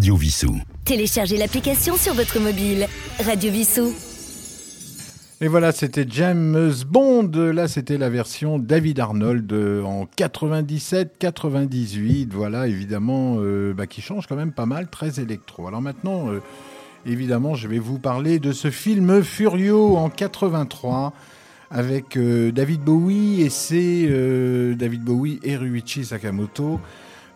Radio 0.00 0.16
Vissou. 0.16 0.56
Téléchargez 0.86 1.36
l'application 1.36 1.98
sur 1.98 2.14
votre 2.14 2.40
mobile. 2.40 2.86
Radio 3.22 3.52
Vissou. 3.52 3.92
Et 5.42 5.48
voilà, 5.48 5.72
c'était 5.72 6.06
James 6.08 6.72
Bond. 6.88 7.30
Là, 7.34 7.68
c'était 7.68 7.98
la 7.98 8.08
version 8.08 8.58
David 8.58 8.98
Arnold 8.98 9.52
euh, 9.52 9.82
en 9.82 10.06
97-98. 10.16 12.28
Voilà, 12.32 12.66
évidemment, 12.66 13.36
euh, 13.40 13.74
bah, 13.74 13.86
qui 13.86 14.00
change 14.00 14.26
quand 14.26 14.36
même 14.36 14.52
pas 14.52 14.64
mal, 14.64 14.88
très 14.88 15.20
électro. 15.20 15.68
Alors 15.68 15.82
maintenant, 15.82 16.30
euh, 16.30 16.40
évidemment, 17.04 17.54
je 17.54 17.68
vais 17.68 17.78
vous 17.78 17.98
parler 17.98 18.38
de 18.38 18.52
ce 18.52 18.70
film 18.70 19.22
Furio 19.22 19.98
en 19.98 20.08
83 20.08 21.12
avec 21.70 22.16
euh, 22.16 22.50
David 22.50 22.80
Bowie 22.80 23.42
et 23.42 23.50
c'est 23.50 24.06
euh, 24.08 24.74
David 24.74 25.04
Bowie 25.04 25.38
et 25.42 25.56
Ruichi 25.56 26.04
Sakamoto. 26.04 26.80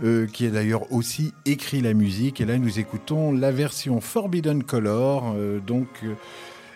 Euh, 0.02 0.26
qui 0.26 0.46
a 0.46 0.50
d'ailleurs 0.50 0.90
aussi 0.92 1.32
écrit 1.46 1.80
la 1.80 1.94
musique. 1.94 2.40
Et 2.40 2.44
là, 2.44 2.58
nous 2.58 2.78
écoutons 2.78 3.32
la 3.32 3.52
version 3.52 4.00
Forbidden 4.00 4.64
Color, 4.64 5.34
euh, 5.36 5.60
donc 5.60 5.88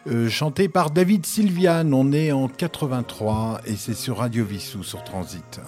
euh, 0.07 0.29
chantée 0.29 0.69
par 0.69 0.91
David 0.91 1.27
Sylvian. 1.27 1.93
On 1.93 2.13
est 2.13 2.31
en 2.31 2.49
83 2.49 3.63
et 3.67 3.77
c'est 3.77 3.95
sur 3.95 4.19
Radio 4.19 4.45
Vissou 4.45 4.83
sur 4.83 5.03
Transit. 5.05 5.61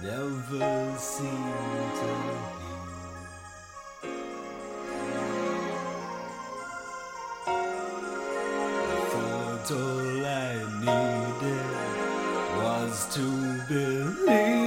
never 0.00 0.94
all 9.70 10.24
I 10.24 10.54
needed 10.80 11.66
was 12.62 13.14
to 13.14 13.64
believe. 13.68 14.57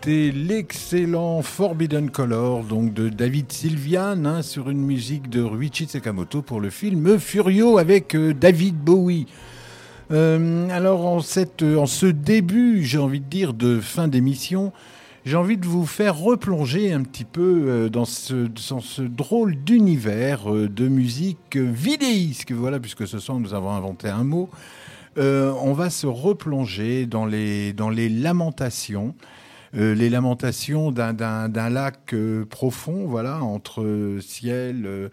D'écouter 0.00 0.32
l'excellent 0.32 1.42
Forbidden 1.42 2.10
Color, 2.10 2.64
donc 2.64 2.94
de 2.94 3.08
David 3.08 3.52
Sylvian, 3.52 4.42
sur 4.42 4.70
une 4.70 4.80
musique 4.80 5.28
de 5.28 5.42
Ruichi 5.42 5.86
Sakamoto 5.86 6.42
pour 6.42 6.60
le 6.60 6.70
film 6.70 7.18
Furio 7.18 7.76
avec 7.76 8.14
euh, 8.14 8.32
David 8.32 8.76
Bowie. 8.76 9.26
Euh, 10.10 10.68
alors 10.70 11.06
en, 11.06 11.20
cette, 11.20 11.62
en 11.62 11.86
ce 11.86 12.06
début, 12.06 12.82
j'ai 12.84 12.98
envie 12.98 13.20
de 13.20 13.26
dire, 13.26 13.52
de 13.52 13.78
fin 13.80 14.08
d'émission, 14.08 14.72
j'ai 15.24 15.36
envie 15.36 15.58
de 15.58 15.66
vous 15.66 15.86
faire 15.86 16.16
replonger 16.16 16.92
un 16.92 17.02
petit 17.02 17.24
peu 17.24 17.64
euh, 17.66 17.88
dans, 17.88 18.06
ce, 18.06 18.46
dans 18.68 18.80
ce 18.80 19.02
drôle 19.02 19.54
d'univers 19.56 20.50
de 20.50 20.88
musique 20.88 21.56
vidéisque. 21.56 22.52
Voilà, 22.52 22.80
puisque 22.80 23.06
ce 23.06 23.18
soir 23.18 23.38
nous 23.38 23.54
avons 23.54 23.70
inventé 23.70 24.08
un 24.08 24.24
mot. 24.24 24.48
On 25.16 25.74
va 25.74 25.90
se 25.90 26.06
replonger 26.06 27.04
dans 27.04 27.26
les, 27.26 27.74
dans 27.74 27.90
les 27.90 28.08
lamentations. 28.08 29.14
Euh, 29.76 29.94
les 29.94 30.10
lamentations 30.10 30.90
d'un- 30.90 31.12
lac 31.70 32.12
euh, 32.12 32.44
profond, 32.44 33.06
voilà, 33.06 33.40
entre 33.42 34.16
ciel 34.20 35.10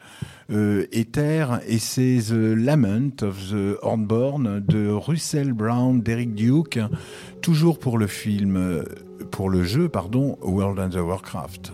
euh, 0.51 0.85
et 0.91 1.05
terre, 1.05 1.61
et 1.67 1.77
c'est 1.77 2.17
The 2.29 2.55
Lament 2.55 3.21
of 3.21 3.51
the 3.51 3.77
Hornborn 3.83 4.59
de 4.67 4.89
Russell 4.89 5.53
Brown, 5.53 6.01
d'Eric 6.01 6.33
Duke, 6.33 6.79
toujours 7.41 7.77
pour 7.77 7.99
le 7.99 8.07
film, 8.07 8.83
pour 9.29 9.49
le 9.51 9.63
jeu, 9.63 9.89
pardon, 9.89 10.37
World 10.41 10.79
and 10.79 10.89
the 10.89 11.03
Warcraft. 11.03 11.71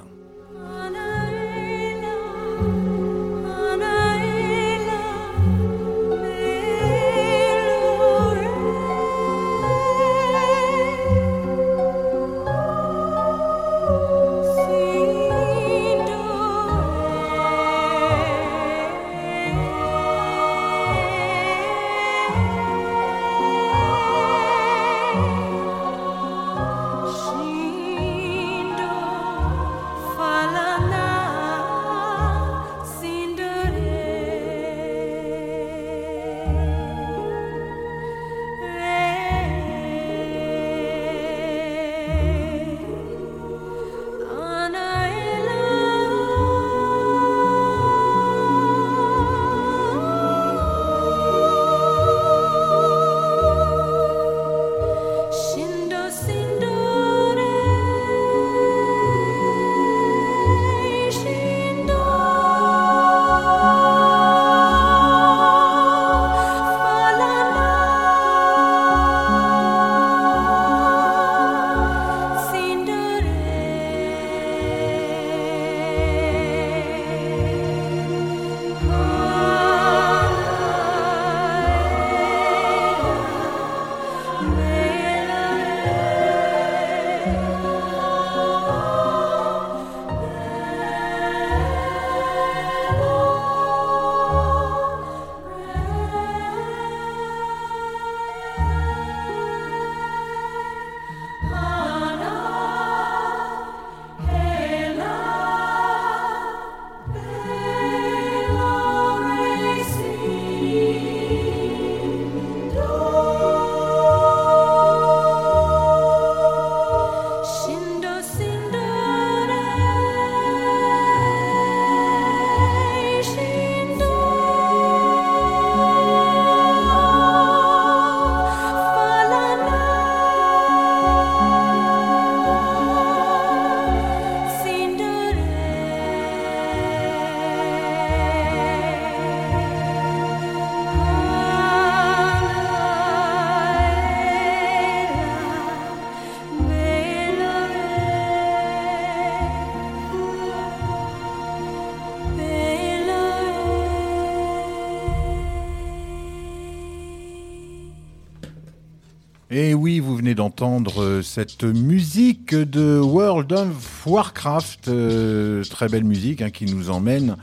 D'entendre 160.35 161.01
euh, 161.01 161.21
cette 161.21 161.63
musique 161.63 162.53
de 162.55 162.99
World 162.99 163.51
of 163.51 164.05
Warcraft, 164.05 164.87
euh, 164.87 165.63
très 165.63 165.89
belle 165.89 166.03
musique 166.03 166.41
hein, 166.41 166.49
qui 166.49 166.65
nous 166.65 166.89
emmène, 166.89 167.37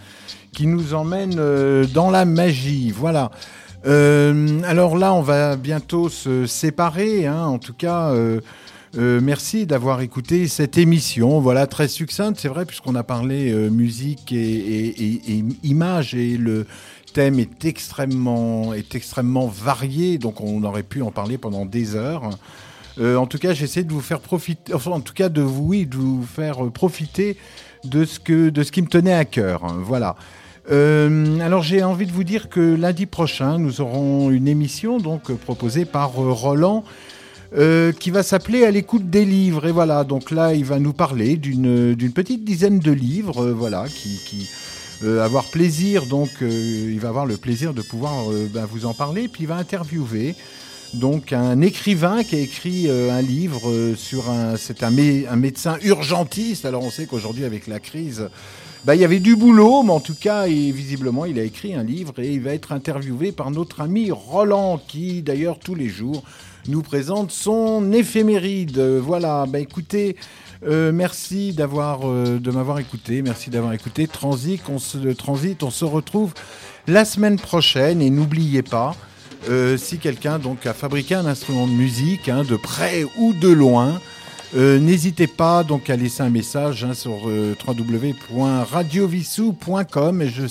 qui 0.52 0.66
nous 0.66 0.94
emmène 0.94 1.34
euh, 1.38 1.86
dans 1.86 2.10
la 2.10 2.24
magie. 2.24 2.90
Voilà. 2.90 3.30
Alors 3.82 4.98
là, 4.98 5.14
on 5.14 5.22
va 5.22 5.56
bientôt 5.56 6.10
se 6.10 6.44
séparer. 6.46 7.26
hein, 7.26 7.46
en 7.46 7.58
tout 7.58 7.72
cas, 7.72 8.14
merci 8.94 9.64
d'avoir 9.64 10.02
écouté 10.02 10.48
cette 10.48 10.76
émission. 10.76 11.40
Voilà, 11.40 11.66
très 11.66 11.88
succincte, 11.88 12.38
c'est 12.38 12.48
vrai, 12.48 12.66
puisqu'on 12.66 12.94
a 12.94 13.02
parlé 13.02 13.54
musique 13.70 14.32
et, 14.32 14.36
et, 14.36 14.88
et, 14.98 15.38
et 15.38 15.44
images 15.62 16.14
et 16.14 16.36
le 16.36 16.66
thème 17.14 17.38
est 17.38 17.64
extrêmement, 17.64 18.74
est 18.74 18.94
extrêmement 18.94 19.46
varié, 19.46 20.18
donc 20.18 20.42
on 20.42 20.62
aurait 20.62 20.82
pu 20.82 21.00
en 21.00 21.10
parler 21.10 21.38
pendant 21.38 21.64
des 21.64 21.96
heures. 21.96 22.30
Euh, 23.00 23.16
en 23.16 23.26
tout 23.26 23.38
cas, 23.38 23.54
j'essaie 23.54 23.82
de 23.82 23.92
vous 23.92 24.00
faire 24.00 24.20
profiter, 24.20 24.74
enfin, 24.74 24.90
en 24.90 25.00
tout 25.00 25.14
cas, 25.14 25.28
de 25.28 25.40
vous, 25.40 25.64
oui, 25.64 25.86
de 25.86 25.96
vous 25.96 26.22
faire 26.22 26.64
euh, 26.64 26.70
profiter 26.70 27.36
de 27.84 28.04
ce 28.04 28.20
que, 28.20 28.50
de 28.50 28.62
ce 28.62 28.72
qui 28.72 28.82
me 28.82 28.88
tenait 28.88 29.14
à 29.14 29.24
cœur. 29.24 29.66
Voilà. 29.78 30.16
Euh, 30.70 31.40
alors 31.40 31.62
j'ai 31.62 31.82
envie 31.82 32.06
de 32.06 32.12
vous 32.12 32.22
dire 32.22 32.50
que 32.50 32.60
lundi 32.60 33.06
prochain, 33.06 33.58
nous 33.58 33.80
aurons 33.80 34.30
une 34.30 34.46
émission 34.46 34.98
donc 34.98 35.32
proposée 35.32 35.86
par 35.86 36.12
Roland. 36.12 36.84
qui 37.98 38.10
va 38.10 38.22
s'appeler 38.22 38.64
À 38.64 38.70
l'écoute 38.70 39.08
des 39.08 39.24
livres. 39.24 39.66
Et 39.66 39.72
voilà, 39.72 40.04
donc 40.04 40.30
là, 40.30 40.52
il 40.54 40.64
va 40.64 40.78
nous 40.78 40.92
parler 40.92 41.36
d'une 41.36 42.12
petite 42.14 42.44
dizaine 42.44 42.78
de 42.78 42.92
livres, 42.92 43.50
voilà, 43.50 43.86
qui, 43.88 44.48
avoir 45.02 45.44
plaisir, 45.44 46.04
donc 46.04 46.28
il 46.42 47.00
va 47.00 47.08
avoir 47.08 47.24
le 47.24 47.38
plaisir 47.38 47.72
de 47.72 47.80
pouvoir 47.80 48.12
ben, 48.52 48.66
vous 48.66 48.84
en 48.84 48.92
parler, 48.92 49.26
puis 49.26 49.44
il 49.44 49.46
va 49.46 49.56
interviewer 49.56 50.36
donc 50.94 51.32
un 51.32 51.60
écrivain 51.60 52.24
qui 52.24 52.36
a 52.36 52.38
écrit 52.40 52.88
euh, 52.88 53.12
un 53.12 53.22
livre 53.22 53.70
euh, 53.70 53.94
sur 53.94 54.28
un, 54.30 54.56
c'est 54.56 54.82
un, 54.82 54.90
mé- 54.90 55.26
un 55.28 55.36
médecin 55.36 55.76
urgentiste. 55.82 56.64
Alors 56.64 56.82
on 56.82 56.90
sait 56.90 57.06
qu'aujourd'hui 57.06 57.44
avec 57.44 57.66
la 57.66 57.78
crise, 57.78 58.28
bah, 58.84 58.94
il 58.94 59.00
y 59.00 59.04
avait 59.04 59.20
du 59.20 59.36
boulot, 59.36 59.82
mais 59.82 59.92
en 59.92 60.00
tout 60.00 60.14
cas, 60.14 60.46
et 60.46 60.72
visiblement, 60.72 61.26
il 61.26 61.38
a 61.38 61.42
écrit 61.42 61.74
un 61.74 61.84
livre 61.84 62.14
et 62.18 62.32
il 62.32 62.40
va 62.40 62.54
être 62.54 62.72
interviewé 62.72 63.30
par 63.30 63.50
notre 63.50 63.80
ami 63.82 64.10
Roland, 64.10 64.80
qui 64.88 65.22
d'ailleurs 65.22 65.58
tous 65.58 65.74
les 65.74 65.88
jours 65.88 66.24
nous 66.66 66.82
présente 66.82 67.30
son 67.30 67.92
éphéméride. 67.92 68.78
Voilà, 68.78 69.46
bah 69.46 69.60
écoutez, 69.60 70.16
euh, 70.66 70.92
merci 70.92 71.52
d'avoir, 71.52 72.00
de 72.00 72.50
m'avoir 72.50 72.78
écouté, 72.78 73.22
merci 73.22 73.50
d'avoir 73.50 73.74
écouté 73.74 74.06
Transit. 74.06 74.60
On 74.68 74.78
se, 74.78 74.98
Transit, 75.12 75.62
on 75.62 75.70
se 75.70 75.84
retrouve 75.84 76.32
la 76.86 77.04
semaine 77.04 77.38
prochaine 77.38 78.02
et 78.02 78.10
n'oubliez 78.10 78.62
pas. 78.62 78.96
Euh, 79.48 79.76
si 79.76 79.98
quelqu'un 79.98 80.38
donc 80.38 80.66
a 80.66 80.74
fabriqué 80.74 81.14
un 81.14 81.26
instrument 81.26 81.66
de 81.66 81.72
musique, 81.72 82.28
hein, 82.28 82.44
de 82.44 82.56
près 82.56 83.04
ou 83.18 83.32
de 83.32 83.48
loin, 83.48 84.00
euh, 84.56 84.80
n'hésitez 84.80 85.28
pas 85.28 85.62
donc 85.62 85.90
à 85.90 85.96
laisser 85.96 86.24
un 86.24 86.30
message 86.30 86.82
hein, 86.82 86.92
sur 86.92 87.28
euh, 87.28 87.54
et 87.54 87.56
je 90.28 90.42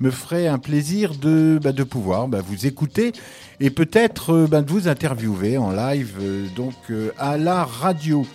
me 0.00 0.10
ferai 0.10 0.48
un 0.48 0.58
plaisir 0.58 1.14
de, 1.14 1.60
bah, 1.62 1.72
de 1.72 1.84
pouvoir 1.84 2.28
bah, 2.28 2.40
vous 2.42 2.66
écouter 2.66 3.12
et 3.60 3.68
peut-être 3.68 4.32
euh, 4.32 4.46
bah, 4.46 4.62
de 4.62 4.70
vous 4.70 4.88
interviewer 4.88 5.58
en 5.58 5.70
live 5.70 6.16
donc 6.56 6.72
à 7.18 7.36
la 7.36 7.64
radio. 7.64 8.26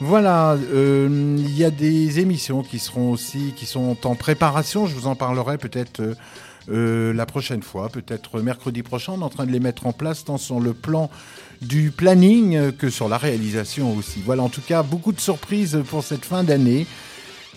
Voilà, 0.00 0.56
il 0.72 1.56
y 1.56 1.62
a 1.62 1.70
des 1.70 2.18
émissions 2.18 2.62
qui 2.62 2.80
seront 2.80 3.12
aussi 3.12 3.52
qui 3.54 3.66
sont 3.66 3.96
en 4.04 4.16
préparation. 4.16 4.86
Je 4.86 4.96
vous 4.96 5.06
en 5.06 5.14
parlerai 5.14 5.58
peut-être 5.58 6.16
euh, 6.70 7.12
la 7.12 7.26
prochaine 7.26 7.62
fois, 7.62 7.88
peut-être 7.88 8.40
mercredi 8.40 8.82
prochain. 8.82 9.14
On 9.16 9.20
est 9.20 9.24
en 9.24 9.28
train 9.28 9.46
de 9.46 9.52
les 9.52 9.60
mettre 9.60 9.86
en 9.86 9.92
place 9.92 10.24
tant 10.24 10.38
sur 10.38 10.60
le 10.60 10.72
plan 10.72 11.10
du 11.60 11.90
planning 11.90 12.72
que 12.72 12.90
sur 12.90 13.08
la 13.08 13.18
réalisation 13.18 13.96
aussi. 13.96 14.20
Voilà, 14.24 14.42
en 14.42 14.48
tout 14.48 14.60
cas, 14.60 14.82
beaucoup 14.82 15.12
de 15.12 15.20
surprises 15.20 15.80
pour 15.88 16.02
cette 16.02 16.24
fin 16.24 16.42
d'année. 16.44 16.86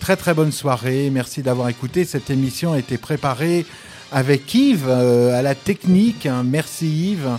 Très 0.00 0.16
très 0.16 0.34
bonne 0.34 0.52
soirée. 0.52 1.10
Merci 1.10 1.42
d'avoir 1.42 1.68
écouté. 1.68 2.04
Cette 2.04 2.30
émission 2.30 2.72
a 2.72 2.78
été 2.78 2.98
préparée 2.98 3.64
avec 4.12 4.52
Yves 4.54 4.86
euh, 4.88 5.38
à 5.38 5.42
la 5.42 5.54
technique. 5.54 6.26
hein. 6.26 6.42
Merci 6.44 7.12
Yves. 7.12 7.38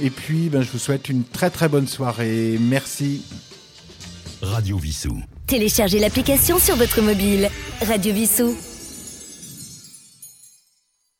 Et 0.00 0.10
puis, 0.10 0.48
ben, 0.48 0.62
je 0.62 0.70
vous 0.70 0.78
souhaite 0.78 1.08
une 1.08 1.24
très 1.24 1.50
très 1.50 1.68
bonne 1.68 1.88
soirée. 1.88 2.58
Merci. 2.60 3.22
Radio 4.42 4.78
Vissou. 4.78 5.18
Téléchargez 5.46 5.98
l'application 5.98 6.58
sur 6.58 6.76
votre 6.76 7.00
mobile. 7.00 7.48
Radio 7.86 8.12
Vissou. 8.12 8.54